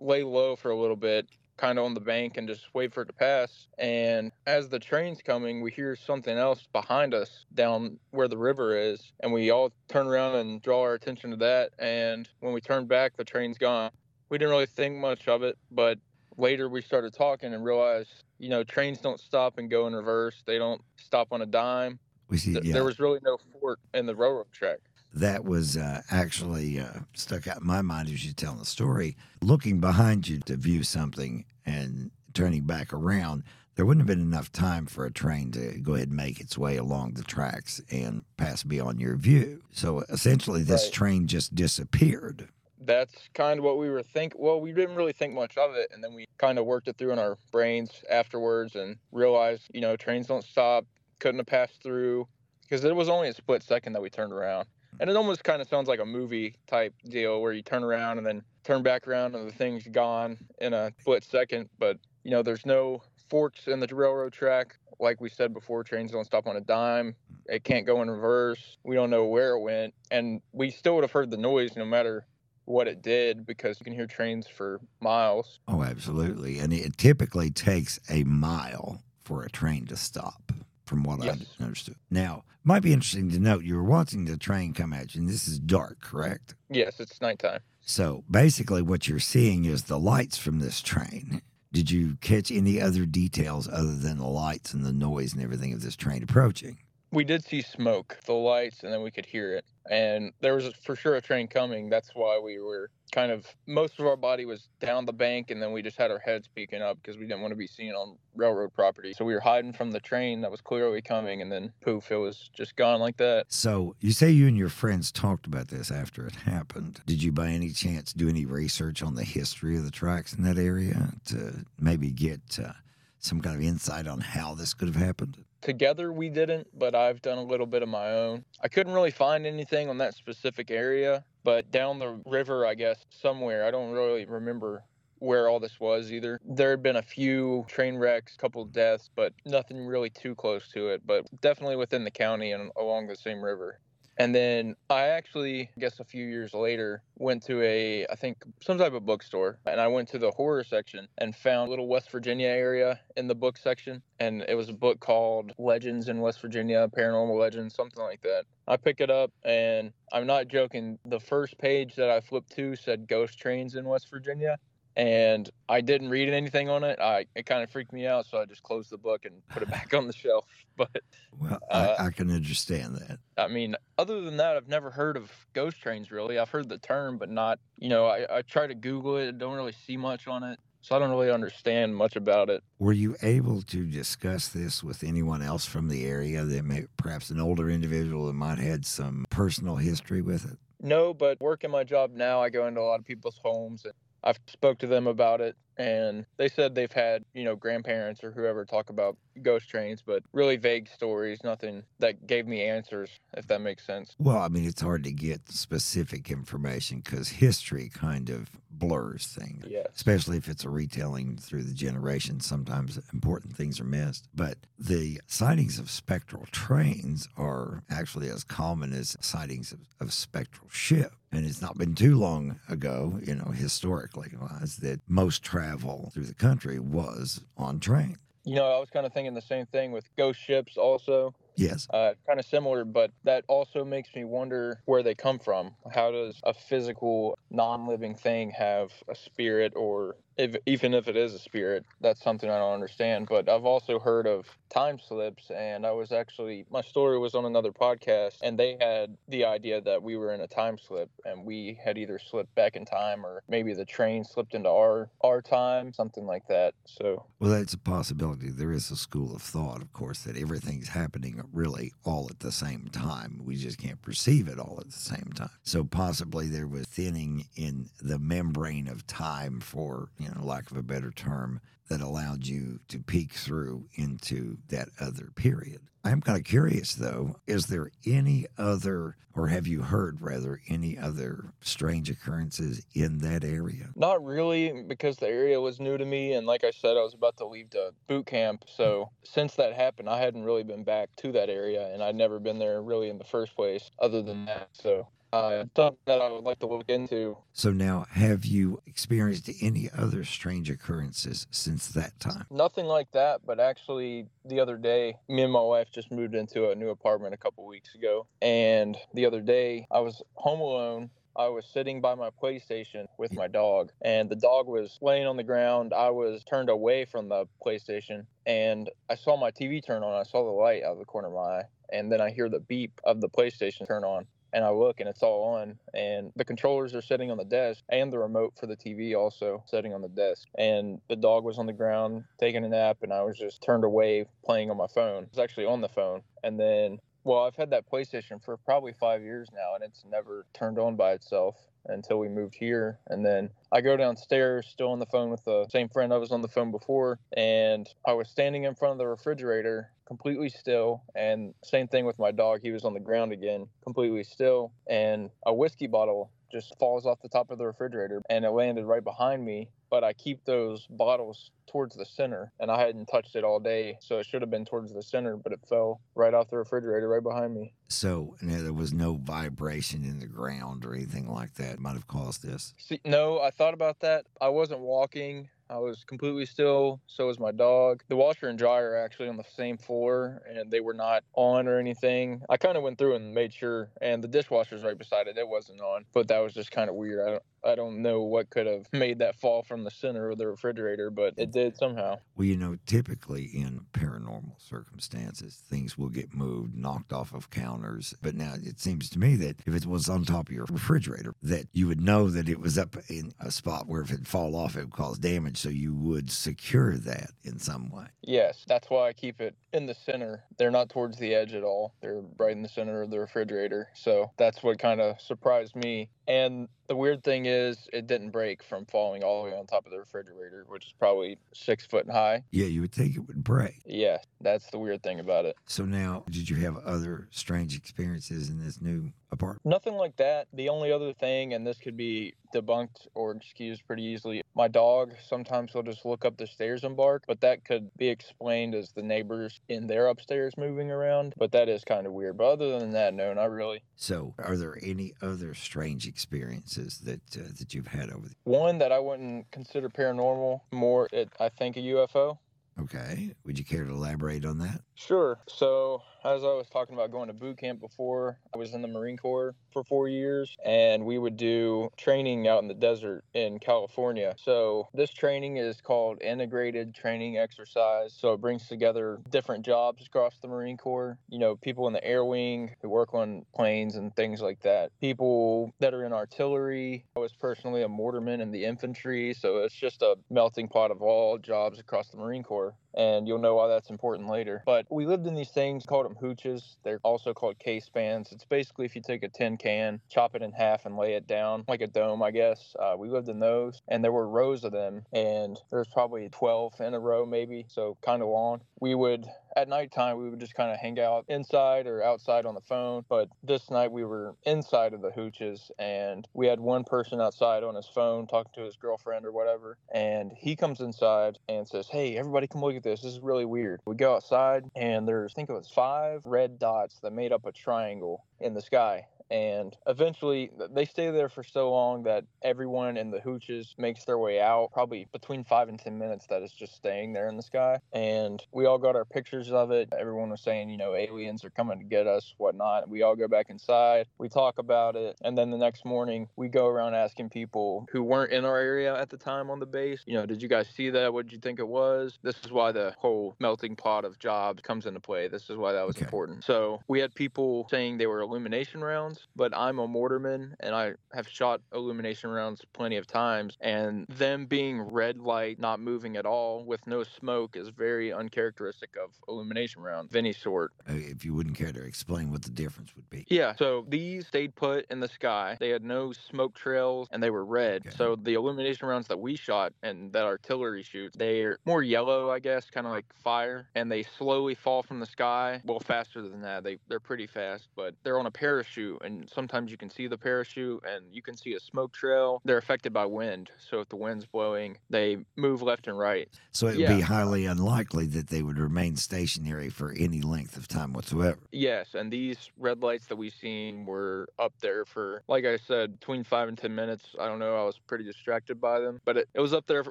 lay 0.00 0.22
low 0.22 0.56
for 0.56 0.70
a 0.70 0.76
little 0.76 0.96
bit 0.96 1.28
kind 1.56 1.78
of 1.78 1.84
on 1.84 1.94
the 1.94 2.00
bank 2.00 2.36
and 2.36 2.46
just 2.46 2.66
wait 2.74 2.92
for 2.92 3.02
it 3.02 3.06
to 3.06 3.12
pass. 3.12 3.68
And 3.78 4.32
as 4.46 4.68
the 4.68 4.78
train's 4.78 5.22
coming, 5.22 5.62
we 5.62 5.70
hear 5.70 5.96
something 5.96 6.36
else 6.36 6.66
behind 6.72 7.14
us 7.14 7.46
down 7.54 7.98
where 8.10 8.28
the 8.28 8.36
river 8.36 8.76
is. 8.76 9.12
And 9.20 9.32
we 9.32 9.50
all 9.50 9.72
turn 9.88 10.06
around 10.06 10.36
and 10.36 10.60
draw 10.62 10.82
our 10.82 10.94
attention 10.94 11.30
to 11.30 11.36
that. 11.36 11.70
And 11.78 12.28
when 12.40 12.52
we 12.52 12.60
turn 12.60 12.86
back, 12.86 13.16
the 13.16 13.24
train's 13.24 13.58
gone. 13.58 13.90
We 14.28 14.38
didn't 14.38 14.50
really 14.50 14.66
think 14.66 14.96
much 14.96 15.28
of 15.28 15.42
it, 15.42 15.56
but 15.70 15.98
later 16.36 16.68
we 16.68 16.82
started 16.82 17.14
talking 17.14 17.54
and 17.54 17.64
realized, 17.64 18.24
you 18.38 18.48
know, 18.48 18.64
trains 18.64 18.98
don't 18.98 19.20
stop 19.20 19.58
and 19.58 19.70
go 19.70 19.86
in 19.86 19.94
reverse. 19.94 20.42
They 20.46 20.58
don't 20.58 20.82
stop 20.96 21.28
on 21.32 21.42
a 21.42 21.46
dime. 21.46 21.98
We 22.28 22.38
see, 22.38 22.52
yeah. 22.52 22.72
There 22.72 22.84
was 22.84 22.98
really 22.98 23.20
no 23.22 23.38
fork 23.60 23.78
in 23.94 24.04
the 24.04 24.16
railroad 24.16 24.50
track 24.52 24.78
that 25.12 25.44
was 25.44 25.76
uh, 25.76 26.02
actually 26.10 26.78
uh, 26.78 27.00
stuck 27.14 27.46
out 27.46 27.60
in 27.60 27.66
my 27.66 27.82
mind 27.82 28.08
as 28.08 28.24
you're 28.24 28.34
telling 28.34 28.58
the 28.58 28.66
story. 28.66 29.16
Looking 29.42 29.80
behind 29.80 30.28
you 30.28 30.40
to 30.40 30.56
view 30.56 30.82
something 30.82 31.44
and 31.64 32.10
turning 32.34 32.62
back 32.64 32.92
around, 32.92 33.42
there 33.74 33.84
wouldn't 33.84 34.08
have 34.08 34.18
been 34.18 34.26
enough 34.26 34.52
time 34.52 34.86
for 34.86 35.04
a 35.04 35.12
train 35.12 35.50
to 35.52 35.78
go 35.82 35.94
ahead 35.94 36.08
and 36.08 36.16
make 36.16 36.40
its 36.40 36.56
way 36.56 36.76
along 36.76 37.12
the 37.12 37.22
tracks 37.22 37.80
and 37.90 38.24
pass 38.36 38.62
beyond 38.62 39.00
your 39.00 39.16
view. 39.16 39.62
So 39.70 40.00
essentially, 40.08 40.62
this 40.62 40.84
right. 40.84 40.92
train 40.92 41.26
just 41.26 41.54
disappeared. 41.54 42.48
That's 42.78 43.28
kind 43.34 43.58
of 43.58 43.64
what 43.64 43.78
we 43.78 43.90
were 43.90 44.02
thinking. 44.02 44.40
Well, 44.40 44.60
we 44.60 44.72
didn't 44.72 44.96
really 44.96 45.12
think 45.12 45.34
much 45.34 45.56
of 45.56 45.74
it, 45.74 45.90
and 45.92 46.04
then 46.04 46.14
we 46.14 46.26
kind 46.38 46.58
of 46.58 46.66
worked 46.66 46.88
it 46.88 46.96
through 46.96 47.12
in 47.12 47.18
our 47.18 47.36
brains 47.52 47.90
afterwards 48.10 48.76
and 48.76 48.96
realized, 49.12 49.64
you 49.72 49.80
know, 49.80 49.96
trains 49.96 50.26
don't 50.26 50.44
stop, 50.44 50.84
couldn't 51.18 51.38
have 51.38 51.46
passed 51.46 51.82
through 51.82 52.28
because 52.62 52.84
it 52.84 52.94
was 52.94 53.08
only 53.08 53.28
a 53.28 53.34
split 53.34 53.62
second 53.62 53.92
that 53.94 54.02
we 54.02 54.10
turned 54.10 54.32
around 54.32 54.66
and 55.00 55.10
it 55.10 55.16
almost 55.16 55.44
kind 55.44 55.60
of 55.60 55.68
sounds 55.68 55.88
like 55.88 56.00
a 56.00 56.04
movie 56.04 56.56
type 56.66 56.94
deal 57.08 57.40
where 57.40 57.52
you 57.52 57.62
turn 57.62 57.84
around 57.84 58.18
and 58.18 58.26
then 58.26 58.42
turn 58.64 58.82
back 58.82 59.06
around 59.06 59.34
and 59.34 59.48
the 59.48 59.52
thing's 59.52 59.86
gone 59.88 60.38
in 60.60 60.72
a 60.74 60.92
split 61.00 61.24
second. 61.24 61.68
But 61.78 61.98
you 62.24 62.30
know 62.30 62.42
there's 62.42 62.66
no 62.66 63.02
forks 63.28 63.68
in 63.68 63.80
the 63.80 63.88
railroad 63.92 64.32
track. 64.32 64.78
Like 64.98 65.20
we 65.20 65.28
said 65.28 65.52
before 65.52 65.84
trains 65.84 66.12
don't 66.12 66.24
stop 66.24 66.46
on 66.46 66.56
a 66.56 66.60
dime. 66.60 67.14
It 67.46 67.64
can't 67.64 67.86
go 67.86 68.02
in 68.02 68.10
reverse. 68.10 68.78
We 68.82 68.96
don't 68.96 69.10
know 69.10 69.26
where 69.26 69.56
it 69.56 69.60
went. 69.60 69.94
And 70.10 70.40
we 70.52 70.70
still 70.70 70.94
would 70.94 71.04
have 71.04 71.12
heard 71.12 71.30
the 71.30 71.36
noise 71.36 71.76
no 71.76 71.84
matter 71.84 72.26
what 72.64 72.88
it 72.88 73.02
did 73.02 73.46
because 73.46 73.78
you 73.78 73.84
can 73.84 73.92
hear 73.92 74.06
trains 74.06 74.48
for 74.48 74.80
miles. 75.00 75.60
Oh 75.68 75.82
absolutely. 75.82 76.58
And 76.58 76.72
it 76.72 76.96
typically 76.96 77.50
takes 77.50 78.00
a 78.10 78.24
mile 78.24 79.02
for 79.22 79.42
a 79.42 79.50
train 79.50 79.86
to 79.86 79.96
stop 79.96 80.52
from 80.86 81.02
what 81.02 81.22
yes. 81.22 81.44
I 81.60 81.64
understood. 81.64 81.96
Now, 82.10 82.44
might 82.64 82.82
be 82.82 82.92
interesting 82.92 83.30
to 83.30 83.38
note 83.38 83.64
you 83.64 83.76
were 83.76 83.84
watching 83.84 84.24
the 84.24 84.36
train 84.36 84.72
come 84.72 84.92
at 84.92 85.14
you, 85.14 85.20
and 85.20 85.28
this 85.28 85.46
is 85.46 85.58
dark, 85.58 86.00
correct? 86.00 86.54
Yes, 86.70 86.98
it's 87.00 87.20
nighttime. 87.20 87.60
So 87.82 88.24
basically, 88.30 88.82
what 88.82 89.06
you're 89.06 89.18
seeing 89.18 89.64
is 89.64 89.84
the 89.84 89.98
lights 89.98 90.38
from 90.38 90.58
this 90.58 90.80
train. 90.80 91.42
Did 91.72 91.90
you 91.90 92.16
catch 92.20 92.50
any 92.50 92.80
other 92.80 93.04
details 93.04 93.68
other 93.68 93.94
than 93.94 94.18
the 94.18 94.26
lights 94.26 94.72
and 94.72 94.84
the 94.84 94.92
noise 94.92 95.34
and 95.34 95.42
everything 95.42 95.72
of 95.72 95.82
this 95.82 95.96
train 95.96 96.22
approaching? 96.22 96.78
We 97.12 97.24
did 97.24 97.44
see 97.44 97.62
smoke, 97.62 98.18
the 98.26 98.32
lights, 98.32 98.82
and 98.82 98.92
then 98.92 99.02
we 99.02 99.10
could 99.10 99.26
hear 99.26 99.54
it. 99.54 99.64
And 99.90 100.32
there 100.40 100.54
was 100.54 100.68
for 100.82 100.96
sure 100.96 101.14
a 101.16 101.20
train 101.20 101.48
coming. 101.48 101.88
That's 101.88 102.10
why 102.14 102.40
we 102.42 102.60
were 102.60 102.90
kind 103.12 103.30
of 103.30 103.46
most 103.66 104.00
of 104.00 104.06
our 104.06 104.16
body 104.16 104.44
was 104.44 104.68
down 104.80 105.06
the 105.06 105.12
bank, 105.12 105.50
and 105.50 105.62
then 105.62 105.72
we 105.72 105.82
just 105.82 105.96
had 105.96 106.10
our 106.10 106.18
heads 106.18 106.48
peeking 106.54 106.82
up 106.82 106.98
because 107.00 107.16
we 107.16 107.26
didn't 107.26 107.40
want 107.40 107.52
to 107.52 107.56
be 107.56 107.66
seen 107.66 107.92
on 107.92 108.16
railroad 108.34 108.72
property. 108.74 109.12
So 109.12 109.24
we 109.24 109.34
were 109.34 109.40
hiding 109.40 109.72
from 109.72 109.90
the 109.90 110.00
train 110.00 110.40
that 110.40 110.50
was 110.50 110.60
clearly 110.60 111.02
coming, 111.02 111.42
and 111.42 111.50
then 111.50 111.72
poof, 111.80 112.10
it 112.10 112.16
was 112.16 112.50
just 112.52 112.76
gone 112.76 113.00
like 113.00 113.16
that. 113.18 113.46
So 113.48 113.94
you 114.00 114.12
say 114.12 114.30
you 114.30 114.48
and 114.48 114.56
your 114.56 114.68
friends 114.68 115.12
talked 115.12 115.46
about 115.46 115.68
this 115.68 115.90
after 115.90 116.26
it 116.26 116.34
happened. 116.34 117.00
Did 117.06 117.22
you, 117.22 117.32
by 117.32 117.48
any 117.48 117.70
chance, 117.70 118.12
do 118.12 118.28
any 118.28 118.44
research 118.44 119.02
on 119.02 119.14
the 119.14 119.24
history 119.24 119.76
of 119.76 119.84
the 119.84 119.90
tracks 119.90 120.32
in 120.32 120.42
that 120.44 120.58
area 120.58 121.12
to 121.26 121.64
maybe 121.78 122.10
get 122.10 122.58
uh, 122.62 122.72
some 123.18 123.40
kind 123.40 123.56
of 123.56 123.62
insight 123.62 124.06
on 124.06 124.20
how 124.20 124.54
this 124.54 124.74
could 124.74 124.88
have 124.88 124.96
happened? 124.96 125.44
Together 125.66 126.12
we 126.12 126.30
didn't, 126.30 126.68
but 126.78 126.94
I've 126.94 127.20
done 127.20 127.38
a 127.38 127.42
little 127.42 127.66
bit 127.66 127.82
of 127.82 127.88
my 127.88 128.12
own. 128.12 128.44
I 128.62 128.68
couldn't 128.68 128.92
really 128.92 129.10
find 129.10 129.44
anything 129.44 129.88
on 129.88 129.98
that 129.98 130.14
specific 130.14 130.70
area, 130.70 131.24
but 131.42 131.72
down 131.72 131.98
the 131.98 132.22
river, 132.24 132.64
I 132.64 132.76
guess, 132.76 133.04
somewhere, 133.10 133.64
I 133.64 133.72
don't 133.72 133.90
really 133.90 134.26
remember 134.26 134.84
where 135.18 135.48
all 135.48 135.58
this 135.58 135.80
was 135.80 136.12
either. 136.12 136.38
There 136.44 136.70
had 136.70 136.84
been 136.84 136.94
a 136.94 137.02
few 137.02 137.64
train 137.66 137.96
wrecks, 137.96 138.36
a 138.36 138.38
couple 138.38 138.64
deaths, 138.66 139.10
but 139.16 139.32
nothing 139.44 139.84
really 139.84 140.08
too 140.08 140.36
close 140.36 140.68
to 140.68 140.90
it, 140.90 141.04
but 141.04 141.26
definitely 141.40 141.74
within 141.74 142.04
the 142.04 142.12
county 142.12 142.52
and 142.52 142.70
along 142.76 143.08
the 143.08 143.16
same 143.16 143.42
river. 143.42 143.80
And 144.18 144.34
then 144.34 144.76
I 144.88 145.08
actually, 145.08 145.70
I 145.76 145.80
guess 145.80 146.00
a 146.00 146.04
few 146.04 146.24
years 146.24 146.54
later, 146.54 147.02
went 147.18 147.42
to 147.44 147.60
a, 147.62 148.06
I 148.06 148.14
think, 148.14 148.38
some 148.60 148.78
type 148.78 148.94
of 148.94 149.04
bookstore. 149.04 149.58
And 149.66 149.80
I 149.80 149.88
went 149.88 150.08
to 150.10 150.18
the 150.18 150.30
horror 150.30 150.64
section 150.64 151.06
and 151.18 151.36
found 151.36 151.68
a 151.68 151.70
little 151.70 151.86
West 151.86 152.10
Virginia 152.10 152.48
area 152.48 152.98
in 153.16 153.28
the 153.28 153.34
book 153.34 153.58
section. 153.58 154.02
And 154.18 154.44
it 154.48 154.54
was 154.54 154.70
a 154.70 154.74
book 154.74 155.00
called 155.00 155.52
Legends 155.58 156.08
in 156.08 156.20
West 156.20 156.40
Virginia, 156.40 156.88
Paranormal 156.96 157.38
Legends, 157.38 157.74
something 157.74 158.02
like 158.02 158.22
that. 158.22 158.44
I 158.66 158.76
pick 158.76 159.00
it 159.00 159.10
up 159.10 159.32
and 159.44 159.92
I'm 160.12 160.26
not 160.26 160.48
joking. 160.48 160.98
The 161.04 161.20
first 161.20 161.58
page 161.58 161.94
that 161.96 162.10
I 162.10 162.20
flipped 162.20 162.54
to 162.56 162.74
said 162.74 163.06
ghost 163.06 163.38
trains 163.38 163.74
in 163.74 163.84
West 163.84 164.10
Virginia 164.10 164.58
and 164.96 165.50
I 165.68 165.82
didn't 165.82 166.08
read 166.08 166.28
anything 166.30 166.70
on 166.70 166.82
it. 166.82 166.98
I 167.00 167.26
it 167.34 167.44
kind 167.44 167.62
of 167.62 167.70
freaked 167.70 167.92
me 167.92 168.06
out, 168.06 168.26
so 168.26 168.38
I 168.38 168.46
just 168.46 168.62
closed 168.62 168.90
the 168.90 168.98
book 168.98 169.24
and 169.24 169.46
put 169.48 169.62
it 169.62 169.70
back 169.70 169.92
on 169.94 170.06
the 170.06 170.12
shelf. 170.12 170.46
But 170.76 171.00
well, 171.38 171.58
uh, 171.70 171.94
I, 171.98 172.06
I, 172.08 172.10
can 172.10 172.30
understand 172.30 172.96
that. 172.96 173.18
I 173.38 173.48
mean, 173.48 173.76
other 173.96 174.20
than 174.20 174.36
that, 174.36 174.58
I've 174.58 174.68
never 174.68 174.90
heard 174.90 175.16
of 175.16 175.32
ghost 175.54 175.80
trains. 175.80 176.10
Really, 176.10 176.38
I've 176.38 176.50
heard 176.50 176.68
the 176.68 176.76
term, 176.76 177.16
but 177.16 177.30
not. 177.30 177.58
You 177.78 177.88
know, 177.88 178.04
I, 178.04 178.26
I 178.30 178.42
try 178.42 178.66
to 178.66 178.74
Google 178.74 179.16
it. 179.16 179.38
Don't 179.38 179.56
really 179.56 179.72
see 179.72 179.96
much 179.96 180.28
on 180.28 180.42
it. 180.42 180.58
So 180.82 180.94
I 180.94 180.98
don't 180.98 181.08
really 181.08 181.30
understand 181.30 181.96
much 181.96 182.14
about 182.14 182.50
it. 182.50 182.62
Were 182.78 182.92
you 182.92 183.16
able 183.22 183.62
to 183.62 183.86
discuss 183.86 184.48
this 184.48 184.84
with 184.84 185.02
anyone 185.02 185.40
else 185.40 185.64
from 185.64 185.88
the 185.88 186.04
area 186.04 186.44
that 186.44 186.64
may 186.64 186.84
perhaps 186.98 187.30
an 187.30 187.40
older 187.40 187.70
individual 187.70 188.26
that 188.26 188.34
might 188.34 188.58
had 188.58 188.84
some 188.84 189.24
personal 189.30 189.76
history 189.76 190.20
with 190.20 190.44
it? 190.44 190.58
No, 190.80 191.14
but 191.14 191.40
working 191.40 191.70
my 191.70 191.84
job 191.84 192.12
now, 192.12 192.42
I 192.42 192.50
go 192.50 192.66
into 192.66 192.80
a 192.80 192.82
lot 192.82 193.00
of 193.00 193.06
people's 193.06 193.40
homes 193.42 193.86
and 193.86 193.94
I've 194.26 194.40
spoke 194.48 194.80
to 194.80 194.88
them 194.88 195.08
about 195.08 195.40
it 195.42 195.56
and 195.78 196.24
they 196.36 196.48
said 196.48 196.74
they've 196.74 196.92
had 196.92 197.24
you 197.34 197.44
know 197.44 197.56
grandparents 197.56 198.22
or 198.24 198.30
whoever 198.30 198.64
talk 198.64 198.90
about 198.90 199.16
ghost 199.42 199.68
trains 199.68 200.02
but 200.04 200.22
really 200.32 200.56
vague 200.56 200.88
stories 200.88 201.40
nothing 201.44 201.82
that 201.98 202.26
gave 202.26 202.46
me 202.46 202.62
answers 202.62 203.10
if 203.36 203.46
that 203.46 203.60
makes 203.60 203.86
sense. 203.86 204.14
Well 204.18 204.38
i 204.38 204.48
mean 204.48 204.64
it's 204.64 204.80
hard 204.80 205.04
to 205.04 205.12
get 205.12 205.50
specific 205.50 206.30
information 206.30 207.00
because 207.00 207.28
history 207.28 207.90
kind 207.92 208.30
of 208.30 208.48
blurs 208.70 209.26
things 209.26 209.64
especially 209.94 210.36
if 210.36 210.48
it's 210.48 210.64
a 210.64 210.70
retelling 210.70 211.36
through 211.36 211.62
the 211.62 211.74
generations. 211.74 212.46
Sometimes 212.46 212.98
important 213.12 213.56
things 213.56 213.80
are 213.80 213.84
missed. 213.84 214.28
But 214.34 214.58
the 214.78 215.20
sightings 215.26 215.78
of 215.78 215.90
spectral 215.90 216.46
trains 216.52 217.28
are 217.36 217.82
actually 217.90 218.28
as 218.28 218.44
common 218.44 218.92
as 218.92 219.16
sightings 219.20 219.72
of, 219.72 219.80
of 219.98 220.12
spectral 220.12 220.68
ships 220.68 221.16
and 221.32 221.44
it's 221.44 221.60
not 221.60 221.76
been 221.76 221.94
too 221.94 222.16
long 222.16 222.60
ago, 222.68 223.18
you 223.22 223.34
know, 223.34 223.50
historically 223.50 224.32
wise, 224.40 224.76
that 224.76 225.00
most 225.08 225.42
travel 225.66 226.10
through 226.12 226.26
the 226.26 226.34
country 226.34 226.78
was 226.78 227.40
on 227.56 227.80
train. 227.80 228.18
You 228.44 228.54
know, 228.54 228.66
I 228.66 228.78
was 228.78 228.88
kind 228.90 229.04
of 229.04 229.12
thinking 229.12 229.34
the 229.34 229.40
same 229.40 229.66
thing 229.66 229.90
with 229.90 230.04
ghost 230.16 230.38
ships 230.38 230.76
also. 230.76 231.34
Yes. 231.56 231.88
Uh, 231.90 232.12
kind 232.26 232.38
of 232.38 232.46
similar, 232.46 232.84
but 232.84 233.10
that 233.24 233.44
also 233.48 233.84
makes 233.84 234.14
me 234.14 234.24
wonder 234.24 234.80
where 234.84 235.02
they 235.02 235.14
come 235.14 235.38
from. 235.38 235.74
How 235.92 236.12
does 236.12 236.38
a 236.44 236.54
physical, 236.54 237.36
non 237.50 237.88
living 237.88 238.14
thing 238.14 238.50
have 238.50 238.92
a 239.08 239.16
spirit 239.16 239.72
or 239.74 240.16
if, 240.36 240.56
even 240.66 240.94
if 240.94 241.08
it 241.08 241.16
is 241.16 241.34
a 241.34 241.38
spirit, 241.38 241.84
that's 242.00 242.22
something 242.22 242.50
I 242.50 242.58
don't 242.58 242.74
understand. 242.74 243.28
But 243.28 243.48
I've 243.48 243.64
also 243.64 243.98
heard 243.98 244.26
of 244.26 244.46
time 244.68 244.98
slips, 244.98 245.50
and 245.50 245.86
I 245.86 245.92
was 245.92 246.12
actually 246.12 246.66
my 246.70 246.82
story 246.82 247.18
was 247.18 247.34
on 247.34 247.44
another 247.44 247.72
podcast, 247.72 248.38
and 248.42 248.58
they 248.58 248.76
had 248.80 249.16
the 249.28 249.44
idea 249.44 249.80
that 249.80 250.02
we 250.02 250.16
were 250.16 250.34
in 250.34 250.40
a 250.40 250.46
time 250.46 250.78
slip, 250.78 251.10
and 251.24 251.44
we 251.44 251.78
had 251.82 251.96
either 251.96 252.18
slipped 252.18 252.54
back 252.54 252.76
in 252.76 252.84
time, 252.84 253.24
or 253.24 253.42
maybe 253.48 253.72
the 253.72 253.84
train 253.84 254.24
slipped 254.24 254.54
into 254.54 254.68
our 254.68 255.08
our 255.22 255.40
time, 255.40 255.92
something 255.92 256.26
like 256.26 256.46
that. 256.48 256.74
So, 256.84 257.24
well, 257.40 257.50
that's 257.50 257.74
a 257.74 257.78
possibility. 257.78 258.50
There 258.50 258.72
is 258.72 258.90
a 258.90 258.96
school 258.96 259.34
of 259.34 259.42
thought, 259.42 259.80
of 259.80 259.92
course, 259.92 260.20
that 260.22 260.36
everything's 260.36 260.88
happening 260.88 261.42
really 261.52 261.92
all 262.04 262.28
at 262.30 262.40
the 262.40 262.52
same 262.52 262.88
time. 262.92 263.40
We 263.44 263.56
just 263.56 263.78
can't 263.78 264.02
perceive 264.02 264.48
it 264.48 264.58
all 264.58 264.78
at 264.80 264.86
the 264.86 264.98
same 264.98 265.32
time. 265.34 265.50
So 265.62 265.84
possibly 265.84 266.48
there 266.48 266.66
was 266.66 266.86
thinning 266.86 267.46
in 267.56 267.88
the 268.00 268.18
membrane 268.18 268.88
of 268.88 269.06
time 269.06 269.60
for. 269.60 270.08
You 270.18 270.25
you 270.26 270.34
know, 270.34 270.46
lack 270.46 270.70
of 270.70 270.76
a 270.76 270.82
better 270.82 271.10
term, 271.10 271.60
that 271.88 272.00
allowed 272.00 272.46
you 272.46 272.80
to 272.88 272.98
peek 272.98 273.32
through 273.32 273.86
into 273.94 274.56
that 274.68 274.88
other 275.00 275.30
period. 275.36 275.80
I'm 276.04 276.20
kind 276.20 276.38
of 276.38 276.44
curious 276.44 276.94
though, 276.94 277.36
is 277.46 277.66
there 277.66 277.90
any 278.04 278.46
other, 278.58 279.16
or 279.34 279.48
have 279.48 279.66
you 279.66 279.82
heard 279.82 280.20
rather, 280.20 280.60
any 280.68 280.98
other 280.98 281.52
strange 281.60 282.10
occurrences 282.10 282.84
in 282.94 283.18
that 283.18 283.44
area? 283.44 283.90
Not 283.94 284.24
really, 284.24 284.82
because 284.82 285.16
the 285.16 285.28
area 285.28 285.60
was 285.60 285.78
new 285.80 285.96
to 285.96 286.04
me. 286.04 286.32
And 286.32 286.46
like 286.46 286.64
I 286.64 286.70
said, 286.70 286.96
I 286.96 287.02
was 287.02 287.14
about 287.14 287.36
to 287.38 287.46
leave 287.46 287.70
the 287.70 287.92
boot 288.08 288.26
camp. 288.26 288.64
So 288.68 289.10
since 289.24 289.54
that 289.54 289.74
happened, 289.74 290.08
I 290.08 290.20
hadn't 290.20 290.44
really 290.44 290.64
been 290.64 290.84
back 290.84 291.10
to 291.18 291.32
that 291.32 291.50
area 291.50 291.92
and 291.92 292.02
I'd 292.02 292.16
never 292.16 292.40
been 292.40 292.58
there 292.58 292.82
really 292.82 293.10
in 293.10 293.18
the 293.18 293.24
first 293.24 293.54
place 293.54 293.90
other 294.00 294.22
than 294.22 294.44
that. 294.46 294.70
So 294.72 295.08
uh, 295.36 295.64
something 295.76 295.98
that 296.06 296.20
I 296.20 296.30
would 296.30 296.44
like 296.44 296.58
to 296.60 296.66
look 296.66 296.88
into. 296.88 297.36
So 297.52 297.70
now, 297.70 298.06
have 298.10 298.44
you 298.44 298.80
experienced 298.86 299.50
any 299.60 299.90
other 299.96 300.24
strange 300.24 300.70
occurrences 300.70 301.46
since 301.50 301.88
that 301.88 302.18
time? 302.20 302.46
Nothing 302.50 302.86
like 302.86 303.10
that, 303.12 303.40
but 303.46 303.60
actually, 303.60 304.26
the 304.44 304.60
other 304.60 304.76
day, 304.76 305.16
me 305.28 305.42
and 305.42 305.52
my 305.52 305.60
wife 305.60 305.88
just 305.92 306.10
moved 306.10 306.34
into 306.34 306.70
a 306.70 306.74
new 306.74 306.88
apartment 306.88 307.34
a 307.34 307.36
couple 307.36 307.66
weeks 307.66 307.94
ago, 307.94 308.26
and 308.40 308.96
the 309.14 309.26
other 309.26 309.40
day 309.40 309.86
I 309.90 310.00
was 310.00 310.22
home 310.34 310.60
alone 310.60 311.10
I 311.38 311.48
was 311.48 311.66
sitting 311.66 312.00
by 312.00 312.14
my 312.14 312.30
PlayStation 312.30 313.06
with 313.18 313.34
my 313.34 313.46
dog, 313.46 313.92
and 314.00 314.30
the 314.30 314.36
dog 314.36 314.66
was 314.66 314.98
laying 315.02 315.26
on 315.26 315.36
the 315.36 315.42
ground. 315.42 315.92
I 315.92 316.08
was 316.08 316.42
turned 316.44 316.70
away 316.70 317.04
from 317.04 317.28
the 317.28 317.44
PlayStation, 317.64 318.24
and 318.46 318.88
I 319.10 319.16
saw 319.16 319.36
my 319.36 319.50
TV 319.50 319.84
turn 319.84 320.02
on. 320.02 320.14
I 320.14 320.22
saw 320.22 320.44
the 320.44 320.50
light 320.50 320.82
out 320.82 320.92
of 320.92 320.98
the 320.98 321.04
corner 321.04 321.28
of 321.28 321.34
my 321.34 321.40
eye, 321.40 321.64
and 321.92 322.10
then 322.10 322.22
I 322.22 322.30
hear 322.30 322.48
the 322.48 322.60
beep 322.60 323.00
of 323.04 323.20
the 323.20 323.28
PlayStation 323.28 323.86
turn 323.86 324.02
on 324.02 324.26
and 324.56 324.64
I 324.64 324.70
look 324.70 325.00
and 325.00 325.08
it's 325.08 325.22
all 325.22 325.54
on 325.54 325.78
and 325.92 326.32
the 326.34 326.44
controllers 326.44 326.94
are 326.94 327.02
sitting 327.02 327.30
on 327.30 327.36
the 327.36 327.44
desk 327.44 327.84
and 327.90 328.10
the 328.10 328.18
remote 328.18 328.54
for 328.58 328.66
the 328.66 328.76
TV 328.76 329.14
also 329.14 329.62
sitting 329.66 329.92
on 329.92 330.00
the 330.00 330.08
desk 330.08 330.48
and 330.56 330.98
the 331.08 331.14
dog 331.14 331.44
was 331.44 331.58
on 331.58 331.66
the 331.66 331.74
ground 331.74 332.24
taking 332.40 332.64
a 332.64 332.68
nap 332.68 332.96
and 333.02 333.12
I 333.12 333.22
was 333.22 333.36
just 333.36 333.62
turned 333.62 333.84
away 333.84 334.24
playing 334.42 334.70
on 334.70 334.78
my 334.78 334.86
phone. 334.86 335.24
It 335.24 335.28
was 335.30 335.38
actually 335.38 335.66
on 335.66 335.82
the 335.82 335.90
phone 335.90 336.22
and 336.42 336.58
then 336.58 336.98
well, 337.24 337.44
I've 337.44 337.56
had 337.56 337.70
that 337.70 337.90
PlayStation 337.90 338.42
for 338.42 338.56
probably 338.56 338.94
5 338.94 339.20
years 339.20 339.48
now 339.52 339.74
and 339.74 339.84
it's 339.84 340.04
never 340.10 340.46
turned 340.54 340.78
on 340.78 340.96
by 340.96 341.12
itself 341.12 341.56
until 341.88 342.18
we 342.18 342.28
moved 342.28 342.54
here. 342.54 342.98
And 343.08 343.24
then 343.24 343.50
I 343.72 343.80
go 343.80 343.96
downstairs, 343.96 344.66
still 344.68 344.92
on 344.92 344.98
the 344.98 345.06
phone 345.06 345.30
with 345.30 345.44
the 345.44 345.66
same 345.70 345.88
friend 345.88 346.12
I 346.12 346.18
was 346.18 346.32
on 346.32 346.42
the 346.42 346.48
phone 346.48 346.70
before. 346.70 347.18
And 347.36 347.88
I 348.06 348.12
was 348.12 348.28
standing 348.28 348.64
in 348.64 348.74
front 348.74 348.92
of 348.92 348.98
the 348.98 349.06
refrigerator, 349.06 349.90
completely 350.06 350.48
still. 350.48 351.02
And 351.14 351.54
same 351.64 351.88
thing 351.88 352.06
with 352.06 352.18
my 352.18 352.30
dog. 352.30 352.60
He 352.62 352.70
was 352.70 352.84
on 352.84 352.94
the 352.94 353.00
ground 353.00 353.32
again, 353.32 353.66
completely 353.82 354.24
still. 354.24 354.72
And 354.88 355.30
a 355.44 355.54
whiskey 355.54 355.86
bottle 355.86 356.30
just 356.50 356.76
falls 356.78 357.06
off 357.06 357.20
the 357.22 357.28
top 357.28 357.50
of 357.50 357.58
the 357.58 357.66
refrigerator 357.66 358.22
and 358.28 358.44
it 358.44 358.50
landed 358.50 358.84
right 358.84 359.04
behind 359.04 359.44
me. 359.44 359.68
But 359.88 360.02
I 360.02 360.12
keep 360.12 360.44
those 360.44 360.86
bottles 360.88 361.50
towards 361.68 361.94
the 361.96 362.04
center 362.04 362.52
and 362.58 362.70
I 362.70 362.80
hadn't 362.80 363.06
touched 363.06 363.36
it 363.36 363.44
all 363.44 363.60
day. 363.60 363.98
So 364.00 364.18
it 364.18 364.26
should 364.26 364.42
have 364.42 364.50
been 364.50 364.64
towards 364.64 364.92
the 364.92 365.02
center, 365.02 365.36
but 365.36 365.52
it 365.52 365.60
fell 365.68 366.00
right 366.14 366.34
off 366.34 366.50
the 366.50 366.56
refrigerator 366.56 367.08
right 367.08 367.22
behind 367.22 367.54
me. 367.54 367.72
So 367.88 368.36
there 368.42 368.72
was 368.72 368.92
no 368.92 369.14
vibration 369.14 370.04
in 370.04 370.18
the 370.18 370.26
ground 370.26 370.84
or 370.84 370.94
anything 370.94 371.30
like 371.30 371.54
that 371.54 371.78
might 371.78 371.92
have 371.92 372.08
caused 372.08 372.42
this? 372.42 372.74
See, 372.78 373.00
no, 373.04 373.40
I 373.40 373.50
thought 373.50 373.74
about 373.74 374.00
that. 374.00 374.26
I 374.40 374.48
wasn't 374.48 374.80
walking. 374.80 375.48
I 375.68 375.78
was 375.78 376.04
completely 376.04 376.46
still. 376.46 377.00
So 377.06 377.26
was 377.26 377.40
my 377.40 377.52
dog. 377.52 378.02
The 378.08 378.16
washer 378.16 378.48
and 378.48 378.58
dryer 378.58 378.92
are 378.92 379.04
actually 379.04 379.28
on 379.28 379.36
the 379.36 379.44
same 379.56 379.76
floor 379.76 380.42
and 380.48 380.70
they 380.70 380.80
were 380.80 380.94
not 380.94 381.24
on 381.34 381.66
or 381.66 381.78
anything. 381.78 382.42
I 382.48 382.56
kind 382.56 382.76
of 382.76 382.82
went 382.82 382.98
through 382.98 383.16
and 383.16 383.34
made 383.34 383.52
sure, 383.52 383.90
and 384.00 384.22
the 384.22 384.28
dishwasher's 384.28 384.82
right 384.82 384.96
beside 384.96 385.26
it. 385.26 385.36
It 385.36 385.48
wasn't 385.48 385.80
on, 385.80 386.04
but 386.12 386.28
that 386.28 386.38
was 386.38 386.54
just 386.54 386.70
kind 386.70 386.88
of 386.88 386.96
weird. 386.96 387.26
I 387.26 387.30
don't, 387.32 387.42
I 387.64 387.74
don't 387.74 388.00
know 388.00 388.22
what 388.22 388.48
could 388.50 388.66
have 388.66 388.86
made 388.92 389.18
that 389.18 389.34
fall 389.40 389.62
from 389.62 389.82
the 389.82 389.90
center 389.90 390.30
of 390.30 390.38
the 390.38 390.46
refrigerator, 390.46 391.10
but 391.10 391.34
it 391.36 391.50
did 391.50 391.76
somehow. 391.76 392.18
Well, 392.36 392.46
you 392.46 392.56
know, 392.56 392.76
typically 392.86 393.44
in 393.44 393.86
paranormal 393.92 394.60
circumstances, 394.60 395.62
things 395.68 395.98
will 395.98 396.08
get 396.08 396.32
moved, 396.32 396.76
knocked 396.76 397.12
off 397.12 397.34
of 397.34 397.50
counters. 397.50 398.14
But 398.22 398.36
now 398.36 398.54
it 398.62 398.78
seems 398.78 399.10
to 399.10 399.18
me 399.18 399.34
that 399.36 399.56
if 399.66 399.74
it 399.74 399.86
was 399.86 400.08
on 400.08 400.24
top 400.24 400.48
of 400.48 400.54
your 400.54 400.66
refrigerator, 400.70 401.34
that 401.42 401.66
you 401.72 401.88
would 401.88 402.00
know 402.00 402.28
that 402.30 402.48
it 402.48 402.60
was 402.60 402.78
up 402.78 402.96
in 403.08 403.32
a 403.40 403.50
spot 403.50 403.88
where 403.88 404.02
if 404.02 404.12
it 404.12 404.26
fall 404.26 404.54
off, 404.54 404.76
it 404.76 404.84
would 404.84 404.92
cause 404.92 405.18
damage. 405.18 405.55
So 405.56 405.68
you 405.70 405.94
would 405.94 406.30
secure 406.30 406.96
that 406.98 407.30
in 407.44 407.58
some 407.58 407.90
way. 407.90 408.06
Yes, 408.22 408.64
that's 408.68 408.90
why 408.90 409.08
I 409.08 409.12
keep 409.12 409.40
it 409.40 409.54
in 409.72 409.86
the 409.86 409.94
center. 409.94 410.44
They're 410.58 410.70
not 410.70 410.90
towards 410.90 411.18
the 411.18 411.34
edge 411.34 411.54
at 411.54 411.64
all. 411.64 411.94
They're 412.00 412.22
right 412.38 412.52
in 412.52 412.62
the 412.62 412.68
center 412.68 413.02
of 413.02 413.10
the 413.10 413.18
refrigerator. 413.18 413.88
So 413.94 414.30
that's 414.36 414.62
what 414.62 414.78
kind 414.78 415.00
of 415.00 415.20
surprised 415.20 415.74
me. 415.74 416.10
And 416.28 416.68
the 416.88 416.96
weird 416.96 417.22
thing 417.22 417.46
is, 417.46 417.88
it 417.92 418.06
didn't 418.06 418.30
break 418.30 418.62
from 418.62 418.84
falling 418.86 419.22
all 419.22 419.42
the 419.42 419.50
way 419.50 419.56
on 419.56 419.66
top 419.66 419.86
of 419.86 419.92
the 419.92 419.98
refrigerator, 419.98 420.64
which 420.68 420.86
is 420.86 420.92
probably 420.98 421.38
six 421.52 421.86
foot 421.86 422.08
high. 422.10 422.42
Yeah, 422.50 422.66
you 422.66 422.80
would 422.80 422.92
think 422.92 423.16
it 423.16 423.26
would 423.26 423.42
break. 423.42 423.80
Yeah, 423.84 424.18
that's 424.40 424.70
the 424.70 424.78
weird 424.78 425.02
thing 425.02 425.20
about 425.20 425.44
it. 425.44 425.56
So 425.66 425.84
now, 425.84 426.24
did 426.30 426.48
you 426.48 426.56
have 426.56 426.76
other 426.78 427.28
strange 427.30 427.76
experiences 427.76 428.50
in 428.50 428.62
this 428.64 428.80
new 428.80 429.12
apartment? 429.32 429.64
Nothing 429.64 429.94
like 429.94 430.16
that. 430.16 430.48
The 430.52 430.68
only 430.68 430.92
other 430.92 431.12
thing, 431.12 431.54
and 431.54 431.66
this 431.66 431.78
could 431.78 431.96
be 431.96 432.34
debunked 432.54 433.06
or 433.14 433.32
excused 433.32 433.86
pretty 433.86 434.02
easily, 434.02 434.42
my 434.54 434.68
dog 434.68 435.12
sometimes 435.28 435.74
will 435.74 435.82
just 435.82 436.04
look 436.04 436.24
up 436.24 436.36
the 436.36 436.46
stairs 436.46 436.84
and 436.84 436.96
bark, 436.96 437.24
but 437.26 437.40
that 437.40 437.64
could 437.64 437.90
be 437.96 438.08
explained 438.08 438.74
as 438.74 438.92
the 438.92 439.02
neighbors 439.02 439.60
in 439.68 439.86
their 439.86 440.06
upstairs 440.06 440.54
moving 440.56 440.90
around. 440.90 441.34
But 441.36 441.52
that 441.52 441.68
is 441.68 441.84
kind 441.84 442.06
of 442.06 442.12
weird. 442.12 442.38
But 442.38 442.52
other 442.52 442.78
than 442.78 442.92
that, 442.92 443.14
no, 443.14 443.32
not 443.34 443.50
really. 443.50 443.82
So, 443.96 444.34
are 444.38 444.56
there 444.56 444.78
any 444.82 445.14
other 445.20 445.54
strange 445.54 446.06
experiences 446.06 446.75
that 446.76 447.20
uh, 447.36 447.48
that 447.58 447.74
you've 447.74 447.86
had 447.86 448.10
over? 448.10 448.28
The- 448.28 448.34
One 448.44 448.78
that 448.78 448.92
I 448.92 448.98
wouldn't 448.98 449.50
consider 449.50 449.88
paranormal, 449.88 450.60
more 450.72 451.08
it, 451.12 451.30
I 451.40 451.48
think 451.48 451.76
a 451.76 451.80
UFO. 451.80 452.38
okay, 452.80 453.34
would 453.44 453.58
you 453.58 453.64
care 453.64 453.84
to 453.84 453.90
elaborate 453.90 454.44
on 454.44 454.58
that? 454.58 454.80
Sure. 454.94 455.38
So, 455.48 456.02
as 456.24 456.42
I 456.44 456.48
was 456.48 456.66
talking 456.70 456.94
about 456.94 457.10
going 457.10 457.28
to 457.28 457.32
boot 457.32 457.58
camp 457.58 457.80
before, 457.80 458.38
I 458.54 458.58
was 458.58 458.74
in 458.74 458.82
the 458.82 458.88
Marine 458.88 459.16
Corps 459.16 459.54
for 459.76 459.84
four 459.84 460.08
years, 460.08 460.56
and 460.64 461.04
we 461.04 461.18
would 461.18 461.36
do 461.36 461.90
training 461.98 462.48
out 462.48 462.62
in 462.62 462.68
the 462.68 462.72
desert 462.72 463.24
in 463.34 463.58
California. 463.58 464.34
So, 464.42 464.88
this 464.94 465.10
training 465.10 465.58
is 465.58 465.82
called 465.82 466.22
Integrated 466.22 466.94
Training 466.94 467.36
Exercise. 467.36 468.16
So, 468.18 468.32
it 468.32 468.40
brings 468.40 468.68
together 468.68 469.18
different 469.28 469.66
jobs 469.66 470.06
across 470.06 470.38
the 470.40 470.48
Marine 470.48 470.78
Corps. 470.78 471.18
You 471.28 471.38
know, 471.38 471.56
people 471.56 471.86
in 471.88 471.92
the 471.92 472.02
air 472.02 472.24
wing 472.24 472.74
who 472.80 472.88
work 472.88 473.12
on 473.12 473.44
planes 473.54 473.96
and 473.96 474.16
things 474.16 474.40
like 474.40 474.62
that, 474.62 474.92
people 474.98 475.74
that 475.80 475.92
are 475.92 476.06
in 476.06 476.12
artillery. 476.14 477.04
I 477.14 477.18
was 477.18 477.34
personally 477.34 477.82
a 477.82 477.88
mortarman 477.88 478.40
in 478.40 478.52
the 478.52 478.64
infantry. 478.64 479.34
So, 479.34 479.58
it's 479.58 479.74
just 479.74 480.00
a 480.00 480.16
melting 480.30 480.68
pot 480.68 480.90
of 480.90 481.02
all 481.02 481.36
jobs 481.36 481.78
across 481.78 482.08
the 482.08 482.16
Marine 482.16 482.42
Corps 482.44 482.74
and 482.96 483.28
you'll 483.28 483.38
know 483.38 483.54
why 483.54 483.68
that's 483.68 483.90
important 483.90 484.28
later. 484.28 484.62
But 484.66 484.86
we 484.90 485.06
lived 485.06 485.26
in 485.26 485.34
these 485.34 485.50
things, 485.50 485.84
called 485.84 486.06
them 486.06 486.16
hooches. 486.20 486.76
They're 486.84 487.00
also 487.02 487.34
called 487.34 487.58
K 487.58 487.80
spans. 487.80 488.32
It's 488.32 488.44
basically 488.44 488.86
if 488.86 488.96
you 488.96 489.02
take 489.02 489.22
a 489.22 489.28
tin 489.28 489.56
can, 489.56 490.00
chop 490.08 490.34
it 490.34 490.42
in 490.42 490.52
half, 490.52 490.86
and 490.86 490.96
lay 490.96 491.14
it 491.14 491.26
down 491.26 491.64
like 491.68 491.80
a 491.80 491.86
dome, 491.86 492.22
I 492.22 492.30
guess. 492.30 492.74
Uh, 492.78 492.94
we 492.98 493.08
lived 493.08 493.28
in 493.28 493.40
those, 493.40 493.82
and 493.88 494.02
there 494.02 494.12
were 494.12 494.28
rows 494.28 494.64
of 494.64 494.72
them, 494.72 495.04
and 495.12 495.58
there's 495.70 495.88
probably 495.88 496.28
12 496.28 496.80
in 496.80 496.94
a 496.94 497.00
row, 497.00 497.26
maybe, 497.26 497.66
so 497.68 497.96
kind 498.04 498.22
of 498.22 498.28
long. 498.28 498.60
We 498.80 498.94
would 498.94 499.26
at 499.56 499.68
nighttime 499.68 500.18
we 500.18 500.28
would 500.28 500.38
just 500.38 500.54
kind 500.54 500.70
of 500.70 500.78
hang 500.78 501.00
out 501.00 501.24
inside 501.28 501.86
or 501.86 502.04
outside 502.04 502.44
on 502.44 502.54
the 502.54 502.60
phone 502.60 503.04
but 503.08 503.28
this 503.42 503.70
night 503.70 503.90
we 503.90 504.04
were 504.04 504.34
inside 504.44 504.92
of 504.92 505.00
the 505.00 505.10
hooches 505.10 505.70
and 505.78 506.28
we 506.34 506.46
had 506.46 506.60
one 506.60 506.84
person 506.84 507.20
outside 507.20 507.64
on 507.64 507.74
his 507.74 507.88
phone 507.88 508.26
talking 508.26 508.52
to 508.54 508.62
his 508.62 508.76
girlfriend 508.76 509.24
or 509.24 509.32
whatever 509.32 509.78
and 509.92 510.30
he 510.36 510.54
comes 510.54 510.80
inside 510.80 511.38
and 511.48 511.66
says 511.66 511.88
hey 511.88 512.16
everybody 512.16 512.46
come 512.46 512.60
look 512.60 512.76
at 512.76 512.82
this 512.82 513.00
this 513.00 513.12
is 513.12 513.20
really 513.20 513.44
weird. 513.44 513.80
We 513.86 513.96
go 513.96 514.14
outside 514.14 514.64
and 514.76 515.08
there's 515.08 515.32
i 515.32 515.34
think 515.34 515.48
it 515.48 515.54
was 515.54 515.68
five 515.68 516.20
red 516.24 516.58
dots 516.58 517.00
that 517.00 517.12
made 517.12 517.32
up 517.32 517.46
a 517.46 517.52
triangle 517.52 518.24
in 518.40 518.54
the 518.54 518.62
sky 518.62 519.06
and 519.30 519.76
eventually 519.86 520.50
they 520.70 520.84
stay 520.84 521.10
there 521.10 521.28
for 521.28 521.42
so 521.42 521.70
long 521.70 522.04
that 522.04 522.24
everyone 522.42 522.96
in 522.96 523.10
the 523.10 523.18
hooches 523.18 523.74
makes 523.78 524.04
their 524.04 524.18
way 524.18 524.40
out 524.40 524.70
probably 524.72 525.08
between 525.12 525.44
five 525.44 525.68
and 525.68 525.78
ten 525.78 525.98
minutes 525.98 526.26
that 526.28 526.42
is 526.42 526.52
just 526.52 526.74
staying 526.74 527.12
there 527.12 527.28
in 527.28 527.36
the 527.36 527.42
sky. 527.42 527.78
And 527.92 528.42
we 528.52 528.66
all 528.66 528.78
got 528.78 528.96
our 528.96 529.04
pictures 529.04 529.50
of 529.50 529.70
it. 529.70 529.88
Everyone 529.98 530.30
was 530.30 530.40
saying 530.40 530.70
you 530.70 530.76
know 530.76 530.94
aliens 530.94 531.44
are 531.44 531.50
coming 531.50 531.78
to 531.78 531.84
get 531.84 532.06
us 532.06 532.34
whatnot. 532.38 532.88
We 532.88 533.02
all 533.02 533.16
go 533.16 533.28
back 533.28 533.50
inside. 533.50 534.06
We 534.18 534.28
talk 534.28 534.58
about 534.58 534.96
it. 534.96 535.16
And 535.22 535.36
then 535.36 535.50
the 535.50 535.58
next 535.58 535.84
morning 535.84 536.28
we 536.36 536.48
go 536.48 536.66
around 536.66 536.94
asking 536.94 537.30
people 537.30 537.86
who 537.90 538.02
weren't 538.02 538.32
in 538.32 538.44
our 538.44 538.58
area 538.58 538.96
at 538.96 539.10
the 539.10 539.16
time 539.16 539.50
on 539.50 539.58
the 539.58 539.66
base 539.66 540.02
you 540.06 540.14
know 540.14 540.26
did 540.26 540.42
you 540.42 540.48
guys 540.48 540.68
see 540.68 540.90
that? 540.90 541.12
What 541.12 541.26
did 541.26 541.32
you 541.32 541.38
think 541.40 541.58
it 541.58 541.68
was? 541.68 542.18
This 542.22 542.36
is 542.44 542.52
why 542.52 542.72
the 542.72 542.94
whole 542.98 543.36
melting 543.40 543.76
pot 543.76 544.04
of 544.04 544.18
jobs 544.18 544.62
comes 544.62 544.86
into 544.86 545.00
play. 545.00 545.28
This 545.28 545.50
is 545.50 545.56
why 545.56 545.72
that 545.72 545.86
was 545.86 545.96
Okay. 545.96 546.04
important. 546.04 546.44
So 546.44 546.80
we 546.88 547.00
had 547.00 547.14
people 547.14 547.66
saying 547.70 547.98
they 547.98 548.06
were 548.06 548.20
illumination 548.20 548.82
rounds 548.82 549.15
but 549.34 549.56
I'm 549.56 549.78
a 549.78 549.88
mortarman 549.88 550.54
and 550.60 550.74
I 550.74 550.94
have 551.12 551.28
shot 551.28 551.60
illumination 551.72 552.30
rounds 552.30 552.62
plenty 552.72 552.96
of 552.96 553.06
times. 553.06 553.56
And 553.60 554.06
them 554.08 554.46
being 554.46 554.80
red 554.80 555.18
light, 555.18 555.58
not 555.58 555.80
moving 555.80 556.16
at 556.16 556.26
all 556.26 556.64
with 556.64 556.86
no 556.86 557.02
smoke 557.04 557.56
is 557.56 557.68
very 557.68 558.12
uncharacteristic 558.12 558.90
of 559.02 559.10
illumination 559.28 559.82
rounds 559.82 560.10
of 560.10 560.16
any 560.16 560.32
sort. 560.32 560.72
Uh, 560.88 560.94
If 560.94 561.24
you 561.24 561.34
wouldn't 561.34 561.56
care 561.56 561.72
to 561.72 561.82
explain 561.84 562.30
what 562.30 562.42
the 562.42 562.50
difference 562.50 562.94
would 562.96 563.08
be. 563.10 563.26
Yeah, 563.28 563.54
so 563.56 563.84
these 563.88 564.26
stayed 564.26 564.54
put 564.54 564.86
in 564.90 565.00
the 565.00 565.08
sky. 565.08 565.56
They 565.58 565.70
had 565.70 565.82
no 565.82 566.12
smoke 566.12 566.54
trails 566.54 567.08
and 567.10 567.22
they 567.22 567.30
were 567.30 567.44
red. 567.44 567.86
Okay. 567.86 567.96
So 567.96 568.16
the 568.16 568.34
illumination 568.34 568.86
rounds 568.88 569.08
that 569.08 569.18
we 569.18 569.36
shot 569.36 569.72
and 569.82 570.12
that 570.12 570.24
artillery 570.24 570.82
shoots, 570.82 571.16
they're 571.16 571.58
more 571.64 571.82
yellow, 571.82 572.30
I 572.30 572.38
guess, 572.38 572.70
kind 572.70 572.86
of 572.86 572.92
like 572.92 573.06
fire, 573.22 573.68
and 573.74 573.90
they 573.90 574.02
slowly 574.02 574.54
fall 574.54 574.82
from 574.82 575.00
the 575.00 575.06
sky. 575.06 575.60
Well, 575.64 575.80
faster 575.80 576.22
than 576.22 576.42
that. 576.42 576.64
They 576.64 576.78
they're 576.88 577.00
pretty 577.00 577.26
fast, 577.26 577.68
but 577.76 577.94
they're 578.02 578.18
on 578.18 578.26
a 578.26 578.30
parachute 578.30 578.98
and 579.06 579.30
sometimes 579.30 579.70
you 579.70 579.76
can 579.78 579.88
see 579.88 580.06
the 580.06 580.18
parachute 580.18 580.82
and 580.86 581.04
you 581.14 581.22
can 581.22 581.36
see 581.36 581.54
a 581.54 581.60
smoke 581.60 581.92
trail. 581.92 582.42
They're 582.44 582.58
affected 582.58 582.92
by 582.92 583.06
wind. 583.06 583.50
So 583.58 583.80
if 583.80 583.88
the 583.88 583.96
wind's 583.96 584.26
blowing, 584.26 584.78
they 584.90 585.18
move 585.36 585.62
left 585.62 585.86
and 585.86 585.98
right. 585.98 586.28
So 586.52 586.66
it 586.66 586.72
would 586.72 586.80
Yeah. 586.80 586.96
be 586.96 587.00
highly 587.02 587.46
unlikely 587.46 588.06
that 588.08 588.28
they 588.28 588.42
would 588.42 588.58
remain 588.58 588.96
stationary 588.96 589.70
for 589.70 589.92
any 589.92 590.20
length 590.20 590.56
of 590.56 590.68
time 590.68 590.92
whatsoever. 590.92 591.38
Yes, 591.52 591.94
and 591.94 592.12
these 592.12 592.50
red 592.58 592.82
lights 592.82 593.06
that 593.06 593.16
we've 593.16 593.34
seen 593.34 593.86
were 593.86 594.28
up 594.38 594.52
there 594.60 594.84
for, 594.84 595.22
like 595.28 595.44
I 595.44 595.56
said, 595.56 595.98
between 595.98 596.24
five 596.24 596.48
and 596.48 596.58
ten 596.58 596.74
minutes. 596.74 597.14
I 597.18 597.26
don't 597.26 597.38
know. 597.38 597.56
I 597.56 597.64
was 597.64 597.78
pretty 597.86 598.04
distracted 598.04 598.60
by 598.60 598.80
them, 598.80 599.00
but 599.04 599.16
it, 599.16 599.28
it 599.34 599.40
was 599.40 599.54
up 599.54 599.66
there 599.66 599.84